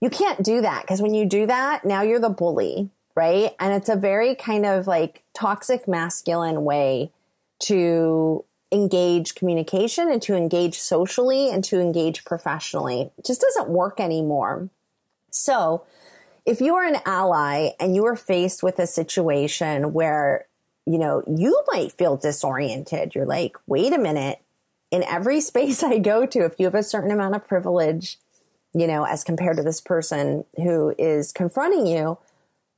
You 0.00 0.10
can't 0.10 0.42
do 0.42 0.60
that 0.60 0.82
because 0.82 1.00
when 1.00 1.14
you 1.14 1.24
do 1.24 1.46
that, 1.46 1.84
now 1.84 2.02
you're 2.02 2.18
the 2.18 2.28
bully, 2.28 2.90
right? 3.14 3.54
And 3.60 3.72
it's 3.74 3.88
a 3.88 3.94
very 3.94 4.34
kind 4.34 4.66
of 4.66 4.88
like 4.88 5.22
toxic 5.34 5.86
masculine 5.86 6.64
way 6.64 7.12
to 7.60 8.44
engage 8.72 9.34
communication 9.34 10.10
and 10.10 10.22
to 10.22 10.34
engage 10.34 10.78
socially 10.78 11.50
and 11.50 11.62
to 11.64 11.78
engage 11.78 12.24
professionally. 12.24 13.10
It 13.18 13.26
just 13.26 13.42
doesn't 13.42 13.68
work 13.68 14.00
anymore. 14.00 14.70
So, 15.30 15.84
if 16.44 16.60
you 16.60 16.74
are 16.74 16.84
an 16.84 16.96
ally 17.06 17.70
and 17.78 17.94
you 17.94 18.04
are 18.06 18.16
faced 18.16 18.62
with 18.62 18.78
a 18.80 18.86
situation 18.86 19.92
where 19.92 20.46
you 20.86 20.98
know, 20.98 21.22
you 21.26 21.62
might 21.72 21.92
feel 21.92 22.16
disoriented. 22.16 23.14
You're 23.14 23.26
like, 23.26 23.56
wait 23.66 23.92
a 23.92 23.98
minute. 23.98 24.40
In 24.90 25.02
every 25.04 25.40
space 25.50 25.82
I 25.82 25.98
go 25.98 26.26
to, 26.26 26.44
if 26.44 26.58
you 26.58 26.66
have 26.66 26.74
a 26.74 26.82
certain 26.82 27.10
amount 27.10 27.34
of 27.34 27.46
privilege, 27.46 28.18
you 28.74 28.86
know, 28.86 29.04
as 29.04 29.24
compared 29.24 29.56
to 29.58 29.62
this 29.62 29.80
person 29.80 30.44
who 30.56 30.94
is 30.98 31.32
confronting 31.32 31.86
you, 31.86 32.18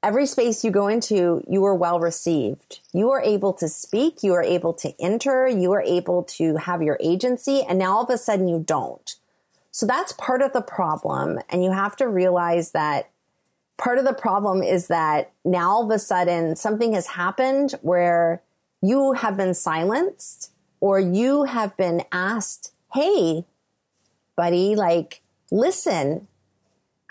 every 0.04 0.26
space 0.26 0.62
you 0.62 0.70
go 0.70 0.86
into, 0.86 1.42
you 1.48 1.64
are 1.64 1.74
well 1.74 1.98
received. 1.98 2.80
You 2.92 3.10
are 3.10 3.22
able 3.22 3.54
to 3.54 3.68
speak, 3.68 4.22
you 4.22 4.34
are 4.34 4.42
able 4.42 4.74
to 4.74 4.92
enter, 5.00 5.48
you 5.48 5.72
are 5.72 5.82
able 5.82 6.24
to 6.24 6.56
have 6.56 6.82
your 6.82 6.98
agency, 7.00 7.62
and 7.62 7.78
now 7.78 7.96
all 7.96 8.04
of 8.04 8.10
a 8.10 8.18
sudden 8.18 8.46
you 8.46 8.62
don't. 8.64 9.16
So 9.70 9.86
that's 9.86 10.12
part 10.12 10.42
of 10.42 10.52
the 10.52 10.60
problem. 10.60 11.40
And 11.48 11.64
you 11.64 11.72
have 11.72 11.96
to 11.96 12.06
realize 12.06 12.72
that 12.72 13.10
part 13.78 13.98
of 13.98 14.04
the 14.04 14.12
problem 14.12 14.62
is 14.62 14.88
that 14.88 15.32
now 15.44 15.70
all 15.70 15.84
of 15.84 15.90
a 15.90 15.98
sudden 15.98 16.54
something 16.54 16.92
has 16.92 17.08
happened 17.08 17.72
where 17.80 18.42
you 18.82 19.14
have 19.14 19.36
been 19.38 19.54
silenced 19.54 20.52
or 20.80 21.00
you 21.00 21.44
have 21.44 21.76
been 21.78 22.04
asked, 22.12 22.72
Hey, 22.92 23.46
buddy, 24.36 24.76
like, 24.76 25.22
listen, 25.50 26.28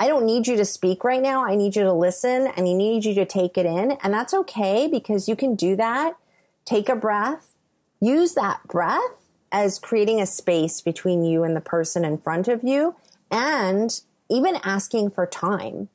I 0.03 0.07
don't 0.07 0.25
need 0.25 0.47
you 0.47 0.57
to 0.57 0.65
speak 0.65 1.05
right 1.05 1.21
now. 1.21 1.45
I 1.45 1.55
need 1.55 1.77
you 1.77 1.83
to 1.83 1.93
listen 1.93 2.47
and 2.47 2.67
I 2.67 2.73
need 2.73 3.05
you 3.05 3.13
to 3.13 3.25
take 3.25 3.57
it 3.57 3.65
in. 3.65 3.91
And 4.03 4.13
that's 4.13 4.33
okay 4.33 4.85
because 4.91 5.29
you 5.29 5.37
can 5.37 5.55
do 5.55 5.77
that. 5.77 6.17
Take 6.65 6.89
a 6.89 6.95
breath, 6.97 7.53
use 8.01 8.33
that 8.33 8.67
breath 8.67 9.23
as 9.49 9.79
creating 9.79 10.19
a 10.19 10.25
space 10.25 10.81
between 10.81 11.23
you 11.23 11.45
and 11.45 11.55
the 11.55 11.61
person 11.61 12.03
in 12.03 12.17
front 12.17 12.49
of 12.49 12.65
you 12.65 12.97
and 13.31 14.01
even 14.29 14.57
asking 14.65 15.11
for 15.11 15.25
time. 15.25 15.87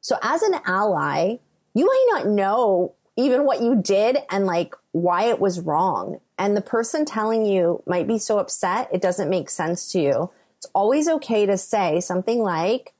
So 0.00 0.18
as 0.22 0.42
an 0.42 0.60
ally, 0.64 1.38
you 1.74 1.86
might 1.86 2.06
not 2.08 2.28
know 2.28 2.94
even 3.16 3.44
what 3.44 3.60
you 3.60 3.82
did 3.82 4.18
and 4.30 4.46
like 4.46 4.76
why 4.92 5.24
it 5.24 5.40
was 5.40 5.58
wrong. 5.58 6.20
And 6.38 6.56
the 6.56 6.60
person 6.60 7.04
telling 7.04 7.44
you 7.44 7.82
might 7.84 8.06
be 8.06 8.18
so 8.18 8.38
upset 8.38 8.88
it 8.92 9.02
doesn't 9.02 9.28
make 9.28 9.50
sense 9.50 9.90
to 9.90 10.00
you. 10.00 10.30
It's 10.58 10.70
always 10.72 11.08
okay 11.08 11.46
to 11.46 11.58
say 11.58 11.98
something 12.00 12.44
like, 12.44 12.92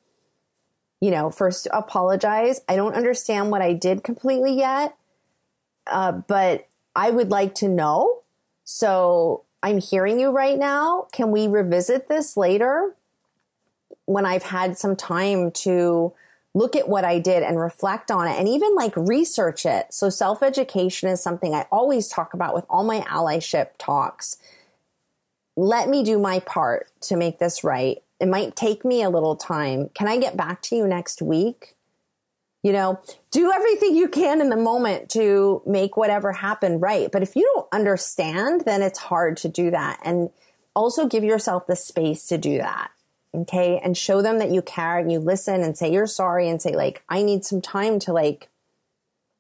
you 1.00 1.10
know, 1.10 1.30
first 1.30 1.66
apologize. 1.72 2.60
I 2.68 2.76
don't 2.76 2.94
understand 2.94 3.50
what 3.50 3.62
I 3.62 3.72
did 3.72 4.04
completely 4.04 4.54
yet, 4.54 4.96
uh, 5.86 6.12
but 6.12 6.68
I 6.94 7.10
would 7.10 7.30
like 7.30 7.54
to 7.56 7.68
know. 7.68 8.20
So 8.64 9.44
I'm 9.62 9.78
hearing 9.78 10.20
you 10.20 10.30
right 10.30 10.58
now. 10.58 11.06
Can 11.12 11.30
we 11.30 11.46
revisit 11.46 12.08
this 12.08 12.36
later 12.36 12.94
when 14.06 14.26
I've 14.26 14.42
had 14.42 14.76
some 14.76 14.96
time 14.96 15.50
to 15.52 16.12
look 16.54 16.74
at 16.74 16.88
what 16.88 17.04
I 17.04 17.18
did 17.18 17.42
and 17.42 17.60
reflect 17.60 18.10
on 18.10 18.26
it 18.26 18.38
and 18.38 18.48
even 18.48 18.74
like 18.74 18.96
research 18.96 19.64
it. 19.64 19.92
So 19.94 20.10
self 20.10 20.42
education 20.42 21.08
is 21.08 21.22
something 21.22 21.54
I 21.54 21.66
always 21.70 22.08
talk 22.08 22.34
about 22.34 22.54
with 22.54 22.66
all 22.68 22.84
my 22.84 23.00
allyship 23.02 23.68
talks. 23.78 24.36
Let 25.56 25.88
me 25.88 26.02
do 26.02 26.18
my 26.18 26.40
part 26.40 26.88
to 27.02 27.16
make 27.16 27.38
this 27.38 27.62
right. 27.62 28.02
It 28.20 28.28
might 28.28 28.56
take 28.56 28.84
me 28.84 29.02
a 29.02 29.10
little 29.10 29.36
time. 29.36 29.90
Can 29.94 30.08
I 30.08 30.18
get 30.18 30.36
back 30.36 30.62
to 30.62 30.76
you 30.76 30.86
next 30.86 31.22
week? 31.22 31.74
You 32.62 32.72
know, 32.72 33.00
do 33.30 33.50
everything 33.50 33.96
you 33.96 34.08
can 34.08 34.40
in 34.40 34.50
the 34.50 34.56
moment 34.56 35.08
to 35.10 35.62
make 35.66 35.96
whatever 35.96 36.32
happen 36.32 36.78
right. 36.78 37.10
But 37.10 37.22
if 37.22 37.34
you 37.34 37.50
don't 37.54 37.68
understand, 37.72 38.62
then 38.66 38.82
it's 38.82 38.98
hard 38.98 39.38
to 39.38 39.48
do 39.48 39.70
that. 39.70 39.98
And 40.04 40.30
also 40.74 41.06
give 41.06 41.24
yourself 41.24 41.66
the 41.66 41.76
space 41.76 42.26
to 42.26 42.38
do 42.38 42.58
that 42.58 42.90
okay 43.34 43.80
and 43.82 43.96
show 43.96 44.22
them 44.22 44.38
that 44.38 44.50
you 44.50 44.62
care 44.62 44.98
and 44.98 45.10
you 45.10 45.18
listen 45.18 45.62
and 45.62 45.76
say 45.76 45.90
you're 45.92 46.06
sorry 46.06 46.48
and 46.48 46.60
say 46.60 46.74
like 46.74 47.02
i 47.08 47.22
need 47.22 47.44
some 47.44 47.60
time 47.60 47.98
to 47.98 48.12
like 48.12 48.48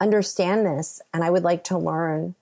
understand 0.00 0.64
this 0.64 1.00
and 1.12 1.24
i 1.24 1.30
would 1.30 1.42
like 1.42 1.64
to 1.64 1.76
learn 1.76 2.34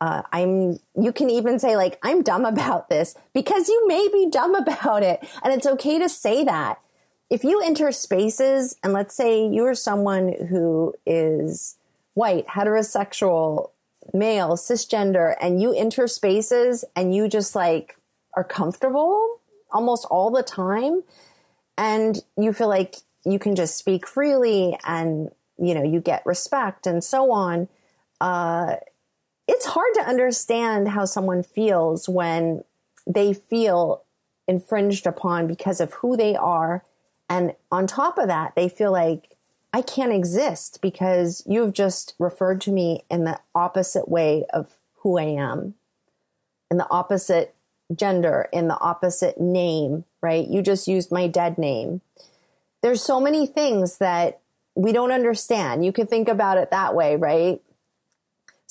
uh, 0.00 0.22
i'm 0.32 0.78
you 1.00 1.12
can 1.12 1.30
even 1.30 1.58
say 1.58 1.76
like 1.76 1.98
i'm 2.02 2.22
dumb 2.22 2.44
about 2.54 2.88
this 2.88 3.14
because 3.32 3.68
you 3.68 3.86
may 3.86 4.08
be 4.12 4.28
dumb 4.30 4.54
about 4.66 5.02
it 5.02 5.26
and 5.42 5.52
it's 5.52 5.66
okay 5.66 5.98
to 5.98 6.08
say 6.08 6.44
that 6.44 6.80
if 7.30 7.42
you 7.42 7.60
enter 7.62 7.90
spaces 7.90 8.76
and 8.82 8.92
let's 8.92 9.14
say 9.14 9.46
you're 9.46 9.74
someone 9.74 10.34
who 10.50 10.94
is 11.06 11.76
white 12.14 12.46
heterosexual 12.46 13.70
male 14.12 14.56
cisgender 14.56 15.34
and 15.40 15.60
you 15.60 15.72
enter 15.74 16.06
spaces 16.06 16.84
and 16.94 17.14
you 17.14 17.28
just 17.28 17.54
like 17.54 17.96
are 18.36 18.44
comfortable 18.44 19.40
almost 19.74 20.06
all 20.06 20.30
the 20.30 20.42
time. 20.42 21.02
And 21.76 22.22
you 22.38 22.52
feel 22.52 22.68
like 22.68 22.96
you 23.24 23.38
can 23.38 23.56
just 23.56 23.76
speak 23.76 24.06
freely 24.06 24.78
and, 24.86 25.30
you 25.58 25.74
know, 25.74 25.82
you 25.82 26.00
get 26.00 26.24
respect 26.24 26.86
and 26.86 27.02
so 27.02 27.32
on. 27.32 27.68
Uh, 28.20 28.76
it's 29.46 29.66
hard 29.66 29.94
to 29.94 30.08
understand 30.08 30.88
how 30.88 31.04
someone 31.04 31.42
feels 31.42 32.08
when 32.08 32.64
they 33.06 33.32
feel 33.34 34.02
infringed 34.48 35.06
upon 35.06 35.46
because 35.46 35.80
of 35.80 35.92
who 35.94 36.16
they 36.16 36.34
are. 36.34 36.84
And 37.28 37.54
on 37.70 37.86
top 37.86 38.18
of 38.18 38.26
that, 38.28 38.54
they 38.54 38.68
feel 38.68 38.92
like 38.92 39.30
I 39.72 39.82
can't 39.82 40.12
exist 40.12 40.80
because 40.80 41.42
you've 41.46 41.72
just 41.72 42.14
referred 42.18 42.60
to 42.62 42.70
me 42.70 43.04
in 43.10 43.24
the 43.24 43.40
opposite 43.54 44.08
way 44.08 44.44
of 44.52 44.74
who 44.98 45.18
I 45.18 45.24
am, 45.24 45.74
in 46.70 46.76
the 46.78 46.88
opposite 46.90 47.54
gender 47.94 48.48
in 48.52 48.68
the 48.68 48.78
opposite 48.78 49.40
name, 49.40 50.04
right? 50.20 50.46
You 50.46 50.62
just 50.62 50.88
used 50.88 51.12
my 51.12 51.26
dead 51.26 51.58
name. 51.58 52.00
There's 52.82 53.02
so 53.02 53.20
many 53.20 53.46
things 53.46 53.98
that 53.98 54.40
we 54.74 54.92
don't 54.92 55.12
understand. 55.12 55.84
You 55.84 55.92
could 55.92 56.08
think 56.08 56.28
about 56.28 56.58
it 56.58 56.70
that 56.70 56.94
way, 56.94 57.16
right? 57.16 57.60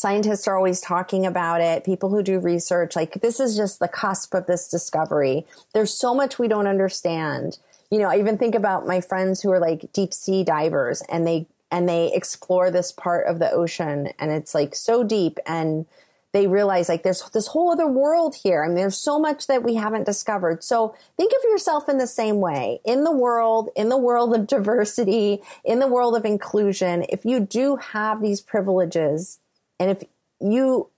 Scientists 0.04 0.50
are 0.50 0.58
always 0.58 0.82
talking 0.82 1.26
about 1.26 1.62
it. 1.62 1.86
People 1.86 2.10
who 2.10 2.22
do 2.22 2.38
research, 2.38 2.94
like 2.94 3.22
this 3.22 3.40
is 3.40 3.56
just 3.56 3.80
the 3.80 3.88
cusp 3.88 4.34
of 4.34 4.48
this 4.48 4.68
discovery. 4.68 5.46
There's 5.74 5.98
so 5.98 6.14
much 6.14 6.38
we 6.38 6.50
don't 6.50 6.68
understand. 6.68 7.58
You 7.90 8.00
know, 8.00 8.10
I 8.10 8.20
even 8.20 8.38
think 8.38 8.54
about 8.54 8.86
my 8.86 9.00
friends 9.00 9.42
who 9.42 9.50
are 9.50 9.62
like 9.62 9.94
deep 9.94 10.14
sea 10.14 10.44
divers 10.44 11.04
and 11.08 11.26
they 11.26 11.48
and 11.72 11.88
they 11.88 12.12
explore 12.14 12.70
this 12.70 12.92
part 12.92 13.28
of 13.28 13.40
the 13.40 13.50
ocean 13.50 14.10
and 14.20 14.30
it's 14.30 14.54
like 14.54 14.76
so 14.76 15.06
deep 15.06 15.40
and 15.46 15.86
they 16.34 16.48
realize 16.48 16.90
like 16.90 17.04
there's 17.04 17.24
this 17.30 17.48
whole 17.48 17.72
other 17.72 17.88
world 17.88 18.36
here 18.44 18.62
and 18.62 18.76
there's 18.76 18.98
so 18.98 19.18
much 19.18 19.48
that 19.48 19.64
we 19.64 19.76
haven't 19.76 20.06
discovered. 20.06 20.66
So 20.66 20.94
think 21.16 21.32
of 21.32 21.50
yourself 21.50 21.88
in 21.88 21.98
the 21.98 22.08
same 22.08 22.42
way 22.42 22.82
in 22.84 23.06
the 23.06 23.12
world, 23.14 23.70
in 23.74 23.88
the 23.88 23.98
world 23.98 24.36
of 24.36 24.48
diversity, 24.58 25.42
in 25.64 25.80
the 25.80 25.88
world 25.88 26.14
of 26.14 26.26
inclusion. 26.26 27.06
If 27.08 27.24
you 27.24 27.40
do 27.40 27.78
have 27.78 28.22
these 28.22 28.42
privileges 28.42 29.40
and 29.84 29.92
if 29.92 30.04
you 30.40 30.90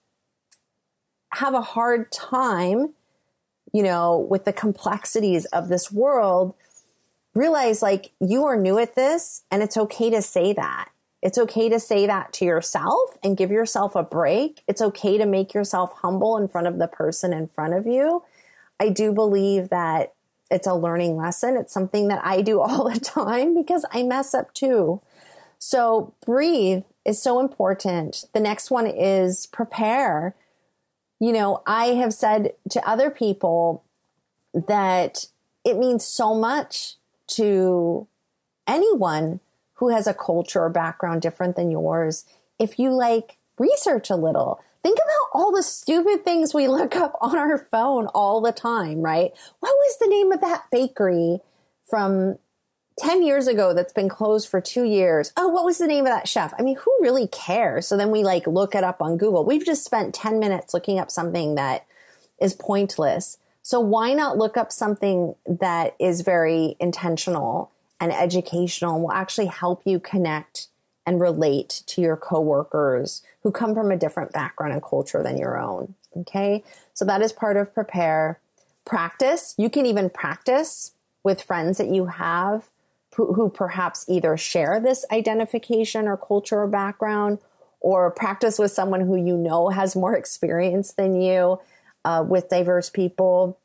have 1.34 1.54
a 1.54 1.62
hard 1.62 2.12
time, 2.12 2.94
you 3.74 3.84
know, 3.84 4.18
with 4.18 4.46
the 4.46 4.54
complexities 4.54 5.46
of 5.46 5.68
this 5.68 5.92
world, 5.92 6.54
realize 7.34 7.82
like 7.82 8.12
you 8.20 8.46
are 8.46 8.58
new 8.58 8.78
at 8.78 8.96
this 8.96 9.44
and 9.52 9.62
it's 9.62 9.76
okay 9.76 10.10
to 10.10 10.22
say 10.22 10.54
that 10.54 10.90
it's 11.26 11.40
okay 11.40 11.70
to 11.70 11.80
say 11.80 12.06
that 12.06 12.34
to 12.34 12.46
yourself 12.46 13.18
and 13.24 13.36
give 13.36 13.50
yourself 13.50 13.96
a 13.96 14.04
break. 14.04 14.62
It's 14.68 14.80
okay 14.80 15.18
to 15.18 15.26
make 15.26 15.56
yourself 15.56 15.92
humble 16.04 16.38
in 16.38 16.48
front 16.48 16.68
of 16.68 16.78
the 16.78 16.88
person 16.88 17.34
in 17.34 17.48
front 17.48 17.74
of 17.74 17.88
you. 17.88 18.22
I 18.80 18.90
do 18.90 19.12
believe 19.12 19.70
that 19.70 20.14
it's 20.52 20.68
a 20.68 20.76
learning 20.76 21.18
lesson. 21.18 21.58
It's 21.58 21.74
something 21.74 22.10
that 22.10 22.24
I 22.24 22.44
do 22.44 22.62
all 22.62 22.88
the 22.88 23.00
time 23.00 23.56
because 23.56 23.86
I 23.90 24.04
mess 24.04 24.36
up 24.36 24.54
too. 24.54 25.02
So 25.58 26.14
breathe 26.24 26.84
is 27.06 27.22
so 27.22 27.40
important. 27.40 28.26
The 28.34 28.40
next 28.40 28.72
one 28.72 28.88
is 28.88 29.46
prepare. 29.46 30.36
You 31.20 31.32
know, 31.32 31.62
I 31.66 31.88
have 31.88 32.14
said 32.14 32.54
to 32.72 32.88
other 32.88 33.10
people 33.10 33.84
that 34.54 35.28
it 35.64 35.78
means 35.78 36.06
so 36.06 36.34
much 36.34 36.96
to 37.28 38.08
anyone 38.68 39.40
who 39.76 39.90
has 39.90 40.08
a 40.08 40.14
culture 40.14 40.62
or 40.62 40.70
background 40.70 41.22
different 41.22 41.56
than 41.56 41.72
yours, 41.72 42.26
if 42.60 42.80
you 42.80 42.92
like 42.92 43.38
research 43.58 44.10
a 44.10 44.16
little, 44.16 44.62
think 44.82 44.98
about 44.98 45.40
all 45.40 45.52
the 45.52 45.64
stupid 45.64 46.24
things 46.24 46.54
we 46.54 46.68
look 46.68 46.96
up 46.96 47.18
on 47.22 47.38
our 47.38 47.58
phone 47.58 48.08
all 48.08 48.42
the 48.42 48.52
time, 48.52 49.02
right? 49.02 49.32
What 49.60 49.74
was 49.74 49.98
the 50.00 50.08
name 50.08 50.32
of 50.32 50.42
that 50.42 50.66
bakery 50.72 51.40
from 51.84 52.38
10 53.00 53.24
years 53.24 53.48
ago 53.48 53.74
that's 53.74 53.94
been 53.94 54.10
closed 54.10 54.48
for 54.48 54.62
two 54.62 54.84
years? 54.84 55.34
Oh, 55.36 55.50
what 55.50 55.66
was 55.66 55.78
the 55.78 55.88
name 55.88 56.06
of 56.06 56.12
that 56.12 56.28
chef? 56.28 56.54
I 56.58 56.62
mean, 56.62 56.78
who 56.78 56.96
really 57.02 57.28
cares? 57.28 57.88
So 57.88 57.98
then 57.98 58.12
we 58.12 58.24
like 58.24 58.48
look 58.48 58.74
it 58.74 58.84
up 58.84 59.02
on 59.02 59.18
Google. 59.18 59.44
We've 59.44 59.66
just 59.66 59.84
spent 59.84 60.16
10 60.16 60.40
minutes 60.40 60.74
looking 60.74 61.00
up 61.00 61.12
something 61.12 61.56
that 61.56 61.86
is 62.40 62.54
pointless. 62.54 63.38
So 63.64 63.80
why 63.80 64.14
not 64.14 64.38
look 64.38 64.58
up 64.58 64.72
something 64.72 65.36
that 65.46 65.96
is 66.00 66.22
very 66.22 66.76
intentional 66.80 67.72
and 68.00 68.14
educational 68.14 68.96
and 68.96 69.04
will 69.04 69.12
actually 69.12 69.48
help 69.48 69.82
you 69.86 70.00
connect 70.00 70.68
and 71.06 71.20
relate 71.20 71.84
to 71.88 72.02
your 72.02 72.18
coworkers 72.18 73.22
who 73.44 73.52
come 73.52 73.76
from 73.76 73.92
a 73.92 73.98
different 73.98 74.32
background 74.32 74.74
and 74.74 74.82
culture 74.82 75.22
than 75.22 75.38
your 75.38 75.60
own. 75.60 75.96
Okay. 76.18 76.64
So 76.94 77.06
that 77.06 77.22
is 77.22 77.34
part 77.34 77.58
of 77.58 77.74
prepare. 77.74 78.40
Practice. 78.86 79.54
You 79.58 79.70
can 79.70 79.86
even 79.86 80.10
practice 80.10 80.92
with 81.24 81.42
friends 81.42 81.78
that 81.78 81.88
you 81.88 82.06
have 82.06 82.70
who, 83.16 83.50
perhaps 83.50 84.06
either 84.08 84.36
share 84.38 84.80
this 84.80 85.06
identification 85.12 86.08
or 86.08 86.18
culture 86.18 86.62
or 86.62 86.68
background 86.68 87.40
or 87.80 88.12
practice 88.12 88.60
with 88.60 88.72
someone 88.72 89.02
who 89.02 89.16
you 89.16 89.38
know 89.38 89.70
has 89.70 89.96
more 89.96 90.16
experience 90.16 90.94
than 90.94 91.22
you 91.22 91.60
uh, 92.04 92.24
with 92.28 92.50
diverse 92.50 92.90
people 92.90 93.58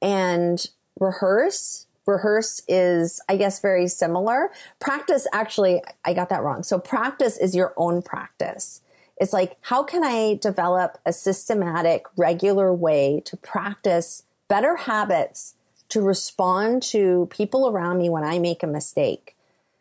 and 0.00 0.68
rehearse 0.98 1.86
rehearse 2.06 2.62
is, 2.66 3.20
I 3.28 3.36
guess, 3.36 3.60
very 3.60 3.86
similar. 3.86 4.50
Practice, 4.80 5.26
actually, 5.32 5.80
I 6.04 6.14
got 6.14 6.28
that 6.30 6.42
wrong. 6.42 6.62
So, 6.62 6.78
practice 6.78 7.38
is 7.38 7.54
your 7.54 7.72
own 7.76 8.02
practice. 8.02 8.80
It's 9.18 9.32
like, 9.32 9.56
how 9.60 9.84
can 9.84 10.02
I 10.02 10.38
develop 10.40 10.98
a 11.06 11.12
systematic, 11.12 12.06
regular 12.16 12.72
way 12.72 13.22
to 13.26 13.36
practice 13.36 14.24
better 14.48 14.76
habits 14.76 15.54
to 15.92 16.00
respond 16.00 16.82
to 16.82 17.28
people 17.30 17.68
around 17.68 17.98
me 17.98 18.08
when 18.08 18.24
I 18.24 18.38
make 18.38 18.62
a 18.62 18.66
mistake? 18.66 19.36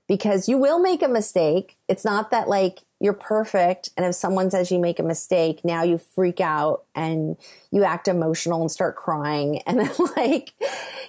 Because 0.07 0.49
you 0.49 0.57
will 0.57 0.79
make 0.79 1.01
a 1.01 1.07
mistake. 1.07 1.77
It's 1.87 2.03
not 2.03 2.31
that 2.31 2.49
like 2.49 2.79
you're 2.99 3.13
perfect. 3.13 3.89
And 3.95 4.05
if 4.05 4.13
someone 4.13 4.51
says 4.51 4.71
you 4.71 4.77
make 4.77 4.99
a 4.99 5.03
mistake, 5.03 5.63
now 5.63 5.83
you 5.83 5.97
freak 5.97 6.41
out 6.41 6.83
and 6.93 7.37
you 7.71 7.83
act 7.83 8.09
emotional 8.09 8.61
and 8.61 8.69
start 8.69 8.95
crying. 8.95 9.61
And 9.71 9.79
then, 9.79 9.91
like, 10.17 10.51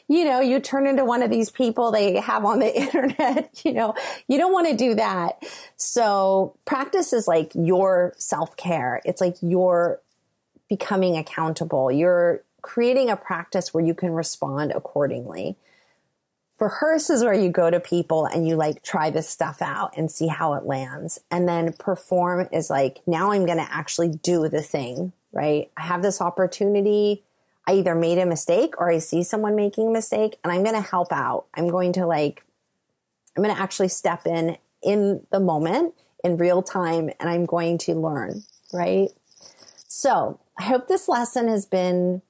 you 0.08 0.24
know, 0.24 0.40
you 0.40 0.60
turn 0.60 0.86
into 0.86 1.04
one 1.04 1.22
of 1.22 1.30
these 1.30 1.50
people 1.50 1.90
they 1.90 2.20
have 2.20 2.44
on 2.44 2.60
the 2.60 2.74
internet. 2.80 3.60
You 3.64 3.72
know, 3.72 3.94
you 4.28 4.38
don't 4.38 4.52
want 4.52 4.68
to 4.68 4.76
do 4.76 4.94
that. 4.94 5.42
So, 5.76 6.54
practice 6.64 7.12
is 7.12 7.26
like 7.26 7.50
your 7.54 8.14
self 8.16 8.56
care, 8.56 9.02
it's 9.04 9.20
like 9.20 9.34
you're 9.42 10.00
becoming 10.68 11.16
accountable. 11.18 11.92
You're 11.92 12.42
creating 12.62 13.10
a 13.10 13.16
practice 13.16 13.74
where 13.74 13.84
you 13.84 13.94
can 13.94 14.12
respond 14.12 14.72
accordingly 14.72 15.56
rehearse 16.62 17.10
is 17.10 17.24
where 17.24 17.34
you 17.34 17.50
go 17.50 17.70
to 17.70 17.80
people 17.80 18.24
and 18.24 18.46
you 18.46 18.54
like 18.56 18.82
try 18.82 19.10
this 19.10 19.28
stuff 19.28 19.60
out 19.60 19.92
and 19.96 20.10
see 20.10 20.28
how 20.28 20.54
it 20.54 20.64
lands. 20.64 21.18
And 21.30 21.48
then 21.48 21.72
perform 21.72 22.48
is 22.52 22.70
like, 22.70 23.00
now 23.06 23.32
I'm 23.32 23.44
going 23.44 23.58
to 23.58 23.68
actually 23.70 24.08
do 24.22 24.48
the 24.48 24.62
thing, 24.62 25.12
right? 25.32 25.70
I 25.76 25.82
have 25.82 26.02
this 26.02 26.20
opportunity. 26.20 27.24
I 27.66 27.74
either 27.74 27.94
made 27.94 28.18
a 28.18 28.26
mistake 28.26 28.74
or 28.78 28.90
I 28.90 28.98
see 28.98 29.22
someone 29.22 29.56
making 29.56 29.88
a 29.88 29.92
mistake 29.92 30.38
and 30.42 30.52
I'm 30.52 30.62
going 30.62 30.80
to 30.80 30.88
help 30.88 31.12
out. 31.12 31.46
I'm 31.54 31.68
going 31.68 31.92
to 31.94 32.06
like, 32.06 32.44
I'm 33.36 33.42
going 33.42 33.54
to 33.54 33.60
actually 33.60 33.88
step 33.88 34.26
in 34.26 34.56
in 34.82 35.26
the 35.30 35.40
moment 35.40 35.94
in 36.24 36.36
real 36.36 36.62
time 36.62 37.10
and 37.18 37.28
I'm 37.28 37.44
going 37.44 37.78
to 37.78 37.94
learn, 37.94 38.42
right? 38.72 39.08
So 39.88 40.38
I 40.58 40.64
hope 40.64 40.86
this 40.86 41.08
lesson 41.08 41.48
has 41.48 41.66
been 41.66 42.22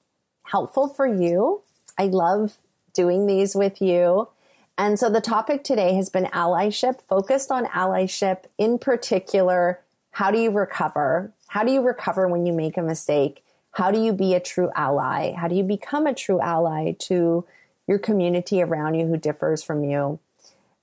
helpful 0.52 0.86
for 0.86 1.06
you. 1.06 1.62
I 1.98 2.04
love 2.04 2.58
doing 2.92 3.26
these 3.26 3.54
with 3.54 3.80
you. 3.80 4.28
And 4.76 4.98
so 4.98 5.08
the 5.08 5.22
topic 5.22 5.64
today 5.64 5.94
has 5.94 6.10
been 6.10 6.26
allyship, 6.26 7.00
focused 7.00 7.50
on 7.50 7.64
allyship 7.66 8.44
in 8.58 8.78
particular. 8.78 9.80
How 10.10 10.30
do 10.30 10.38
you 10.38 10.50
recover? 10.50 11.32
How 11.48 11.64
do 11.64 11.72
you 11.72 11.80
recover 11.80 12.28
when 12.28 12.44
you 12.44 12.52
make 12.52 12.76
a 12.76 12.82
mistake? 12.82 13.42
How 13.72 13.90
do 13.90 13.98
you 13.98 14.12
be 14.12 14.34
a 14.34 14.40
true 14.40 14.70
ally? 14.76 15.32
How 15.32 15.48
do 15.48 15.54
you 15.54 15.64
become 15.64 16.06
a 16.06 16.14
true 16.14 16.40
ally 16.40 16.92
to 17.00 17.46
your 17.88 17.98
community 17.98 18.60
around 18.60 18.94
you 18.94 19.06
who 19.06 19.16
differs 19.16 19.62
from 19.62 19.84
you? 19.84 20.18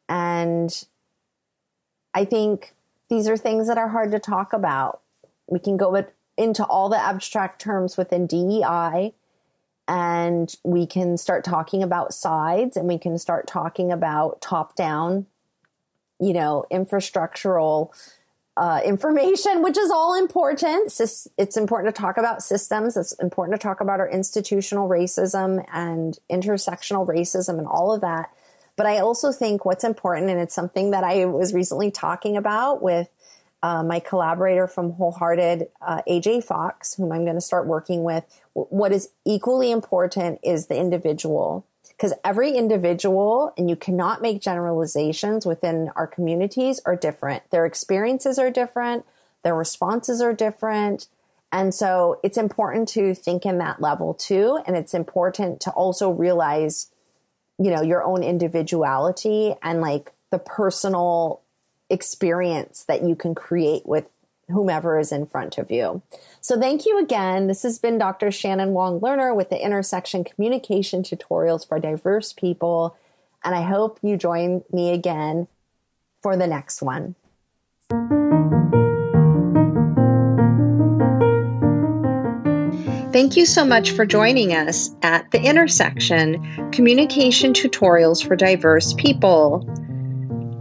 And 0.07 0.83
I 2.15 2.25
think 2.25 2.73
these 3.07 3.27
are 3.27 3.37
things 3.37 3.67
that 3.67 3.77
are 3.77 3.89
hard 3.89 4.09
to 4.11 4.19
talk 4.19 4.51
about. 4.51 5.01
We 5.45 5.59
can 5.59 5.77
go 5.77 6.07
into 6.37 6.65
all 6.65 6.89
the 6.89 6.99
abstract 6.99 7.61
terms 7.61 7.97
within 7.97 8.25
DEI 8.25 9.13
and 9.89 10.55
we 10.63 10.85
can 10.85 11.17
start 11.17 11.43
talking 11.43 11.81
about 11.81 12.13
sides 12.13 12.77
and 12.77 12.87
we 12.87 12.99
can 12.99 13.17
start 13.17 13.47
talking 13.47 13.91
about 13.91 14.39
top 14.39 14.75
down 14.75 15.25
you 16.21 16.31
know 16.31 16.63
infrastructural 16.71 17.89
uh, 18.55 18.81
information 18.83 19.63
which 19.63 19.77
is 19.77 19.89
all 19.89 20.15
important. 20.15 20.93
It's 21.37 21.57
important 21.57 21.95
to 21.95 22.01
talk 22.01 22.17
about 22.17 22.43
systems. 22.43 22.97
It's 22.97 23.13
important 23.13 23.59
to 23.59 23.63
talk 23.65 23.79
about 23.79 24.01
our 24.01 24.09
institutional 24.09 24.89
racism 24.89 25.65
and 25.71 26.19
intersectional 26.29 27.07
racism 27.07 27.57
and 27.57 27.67
all 27.67 27.93
of 27.93 28.01
that. 28.01 28.29
But 28.75 28.85
i 28.85 28.99
also 28.99 29.31
think 29.31 29.65
what's 29.65 29.83
important 29.83 30.29
and 30.29 30.39
it's 30.39 30.55
something 30.55 30.91
that 30.91 31.03
i 31.03 31.25
was 31.25 31.53
recently 31.53 31.91
talking 31.91 32.37
about 32.37 32.81
with 32.81 33.09
uh, 33.61 33.83
my 33.83 33.99
collaborator 33.99 34.67
from 34.67 34.93
Wholehearted, 34.93 35.67
uh, 35.81 36.01
AJ 36.07 36.43
Fox, 36.45 36.95
whom 36.95 37.11
I'm 37.11 37.25
going 37.25 37.35
to 37.35 37.41
start 37.41 37.67
working 37.67 38.03
with, 38.03 38.23
what 38.53 38.91
is 38.91 39.09
equally 39.25 39.71
important 39.71 40.39
is 40.43 40.67
the 40.67 40.77
individual. 40.77 41.65
Because 41.89 42.13
every 42.23 42.51
individual, 42.51 43.53
and 43.57 43.69
you 43.69 43.75
cannot 43.75 44.21
make 44.21 44.41
generalizations 44.41 45.45
within 45.45 45.91
our 45.97 46.07
communities, 46.07 46.79
are 46.85 46.95
different. 46.95 47.49
Their 47.51 47.65
experiences 47.65 48.39
are 48.39 48.49
different, 48.49 49.05
their 49.43 49.55
responses 49.55 50.21
are 50.21 50.33
different. 50.33 51.07
And 51.51 51.73
so 51.73 52.19
it's 52.23 52.37
important 52.37 52.87
to 52.89 53.13
think 53.13 53.45
in 53.45 53.57
that 53.57 53.81
level 53.81 54.13
too. 54.13 54.59
And 54.65 54.77
it's 54.77 54.93
important 54.93 55.59
to 55.61 55.71
also 55.71 56.09
realize, 56.09 56.89
you 57.57 57.71
know, 57.71 57.81
your 57.81 58.03
own 58.03 58.23
individuality 58.23 59.55
and 59.61 59.81
like 59.81 60.13
the 60.29 60.39
personal 60.39 61.41
experience 61.89 62.83
that 62.87 63.03
you 63.03 63.15
can 63.15 63.35
create 63.35 63.85
with 63.85 64.09
whomever 64.49 64.99
is 64.99 65.11
in 65.11 65.25
front 65.25 65.57
of 65.57 65.71
you. 65.71 66.01
So 66.41 66.59
thank 66.59 66.85
you 66.85 66.99
again. 66.99 67.47
This 67.47 67.63
has 67.63 67.79
been 67.79 67.97
Dr. 67.97 68.31
Shannon 68.31 68.73
Wong 68.73 68.99
Lerner 68.99 69.35
with 69.35 69.49
the 69.49 69.63
Intersection 69.63 70.23
Communication 70.23 71.03
Tutorials 71.03 71.67
for 71.67 71.79
Diverse 71.79 72.33
People. 72.33 72.95
And 73.43 73.55
I 73.55 73.61
hope 73.61 73.99
you 74.01 74.17
join 74.17 74.63
me 74.71 74.91
again 74.91 75.47
for 76.21 76.35
the 76.35 76.47
next 76.47 76.81
one. 76.81 77.15
Thank 83.11 83.37
you 83.37 83.45
so 83.45 83.65
much 83.65 83.91
for 83.91 84.05
joining 84.05 84.53
us 84.53 84.91
at 85.01 85.31
The 85.31 85.41
Intersection 85.41 86.71
Communication 86.71 87.53
Tutorials 87.53 88.25
for 88.25 88.35
Diverse 88.35 88.93
People. 88.93 89.67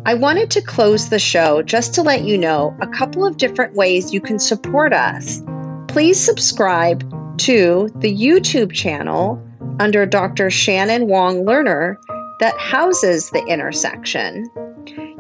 I 0.09 0.15
wanted 0.15 0.51
to 0.53 0.63
close 0.63 1.11
the 1.11 1.19
show 1.19 1.61
just 1.61 1.93
to 1.97 2.03
let 2.03 2.23
you 2.23 2.39
know 2.39 2.75
a 2.81 2.87
couple 2.87 3.27
of 3.27 3.37
different 3.37 3.75
ways 3.75 4.11
you 4.11 4.23
can 4.23 4.39
support 4.39 4.95
us. 4.95 5.43
Please 5.87 6.19
subscribe 6.19 7.01
to 7.41 7.91
the 7.97 8.17
YouTube 8.17 8.73
channel 8.73 9.39
under 9.79 10.07
Dr. 10.07 10.49
Shannon 10.49 11.09
Wong 11.09 11.45
Lerner 11.45 11.97
that 12.41 12.57
houses 12.57 13.29
the 13.33 13.45
intersection. 13.49 14.49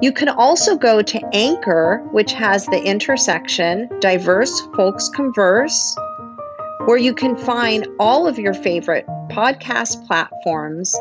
You 0.01 0.11
can 0.11 0.31
also 0.31 0.75
go 0.75 1.03
to 1.03 1.31
Anchor, 1.35 1.99
which 2.13 2.33
has 2.33 2.65
the 2.65 2.83
intersection 2.83 3.91
Diverse 4.01 4.59
Folks 4.75 5.11
Converse, 5.11 5.95
where 6.87 6.97
you 6.97 7.13
can 7.13 7.37
find 7.37 7.87
all 8.01 8.27
of 8.27 8.39
your 8.39 8.55
favorite 8.55 9.05
podcast 9.29 10.07
platforms 10.07 10.97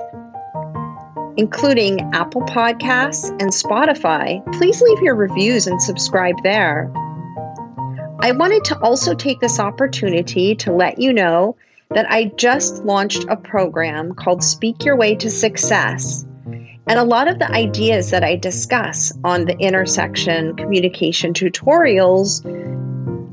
including 1.37 2.01
Apple 2.13 2.41
Podcasts 2.41 3.29
and 3.39 3.51
Spotify, 3.51 4.43
please 4.53 4.81
leave 4.81 5.01
your 5.01 5.15
reviews 5.15 5.67
and 5.67 5.81
subscribe 5.81 6.35
there. 6.43 6.91
I 8.19 8.31
wanted 8.31 8.65
to 8.65 8.79
also 8.79 9.13
take 9.13 9.39
this 9.39 9.59
opportunity 9.59 10.55
to 10.55 10.71
let 10.71 10.99
you 10.99 11.13
know 11.13 11.55
that 11.91 12.09
I 12.09 12.25
just 12.35 12.83
launched 12.83 13.25
a 13.29 13.37
program 13.37 14.13
called 14.15 14.43
Speak 14.43 14.83
Your 14.83 14.97
Way 14.97 15.15
to 15.15 15.29
Success. 15.29 16.25
And 16.89 16.97
a 16.97 17.03
lot 17.03 17.27
of 17.27 17.37
the 17.37 17.51
ideas 17.51 18.11
that 18.11 18.23
I 18.23 18.35
discuss 18.35 19.13
on 19.23 19.45
the 19.45 19.57
intersection 19.59 20.55
communication 20.55 21.33
tutorials 21.33 22.41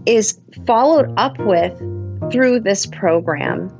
is 0.07 0.39
followed 0.67 1.13
up 1.17 1.39
with 1.39 1.73
through 2.31 2.61
this 2.61 2.85
program. 2.85 3.71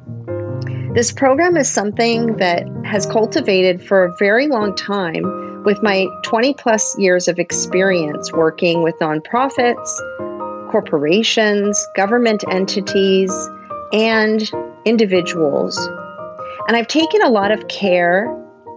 This 0.95 1.13
program 1.13 1.57
is 1.57 1.69
something 1.69 2.37
that 2.37 2.67
has 2.85 3.07
cultivated 3.07 3.83
for 3.87 4.05
a 4.05 4.17
very 4.17 4.47
long 4.47 4.75
time 4.75 5.63
with 5.65 5.83
my 5.83 6.07
20 6.23 6.55
plus 6.55 6.97
years 6.99 7.29
of 7.29 7.39
experience 7.39 8.33
working 8.33 8.83
with 8.83 8.95
nonprofits, 9.01 10.71
corporations, 10.71 11.87
government 11.97 12.45
entities, 12.51 13.33
and 13.93 14.51
individuals. 14.85 15.79
And 16.69 16.77
I've 16.77 16.89
taken 16.89 17.23
a 17.23 17.31
lot 17.31 17.51
of 17.51 17.69
care 17.69 18.27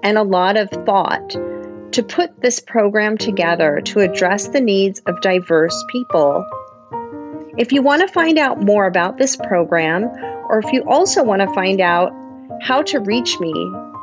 and 0.03 0.17
a 0.17 0.23
lot 0.23 0.57
of 0.57 0.69
thought 0.69 1.29
to 1.91 2.03
put 2.03 2.41
this 2.41 2.59
program 2.59 3.17
together 3.17 3.81
to 3.81 3.99
address 3.99 4.49
the 4.49 4.61
needs 4.61 5.01
of 5.05 5.19
diverse 5.21 5.83
people. 5.89 6.45
If 7.57 7.71
you 7.71 7.81
want 7.81 8.01
to 8.01 8.07
find 8.07 8.37
out 8.37 8.61
more 8.61 8.85
about 8.85 9.17
this 9.17 9.35
program 9.35 10.03
or 10.49 10.59
if 10.59 10.71
you 10.71 10.83
also 10.83 11.23
want 11.23 11.41
to 11.41 11.53
find 11.53 11.81
out 11.81 12.13
how 12.61 12.81
to 12.83 12.99
reach 12.99 13.39
me 13.39 13.51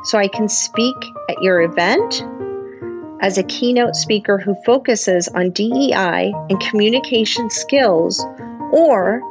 so 0.05 0.17
I 0.17 0.27
can 0.27 0.49
speak 0.49 0.95
at 1.29 1.39
your 1.41 1.61
event. 1.61 2.21
As 3.21 3.37
a 3.37 3.43
keynote 3.43 3.95
speaker 3.95 4.37
who 4.37 4.55
focuses 4.65 5.29
on 5.29 5.51
DEI 5.51 6.33
and 6.49 6.59
communication 6.59 7.49
skills, 7.49 8.25
or 8.71 9.21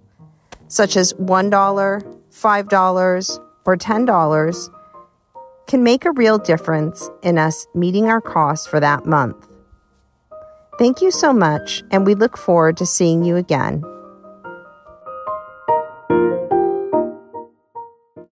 such 0.68 0.98
as 0.98 1.14
$1, 1.14 1.52
$5, 2.32 3.45
or 3.66 3.76
$10, 3.76 4.70
can 5.68 5.84
make 5.84 6.06
a 6.06 6.12
real 6.12 6.38
difference 6.38 7.10
in 7.24 7.38
us 7.38 7.68
meeting 7.74 8.08
our 8.08 8.22
costs 8.22 8.68
for 8.68 8.80
that 8.80 9.06
month. 9.06 9.48
Thank 10.78 11.02
you 11.02 11.10
so 11.10 11.32
much, 11.32 11.84
and 11.92 12.06
we 12.06 12.16
look 12.16 12.38
forward 12.38 12.78
to 12.78 12.86
seeing 12.86 13.24
you 13.24 13.38
again. 13.38 13.84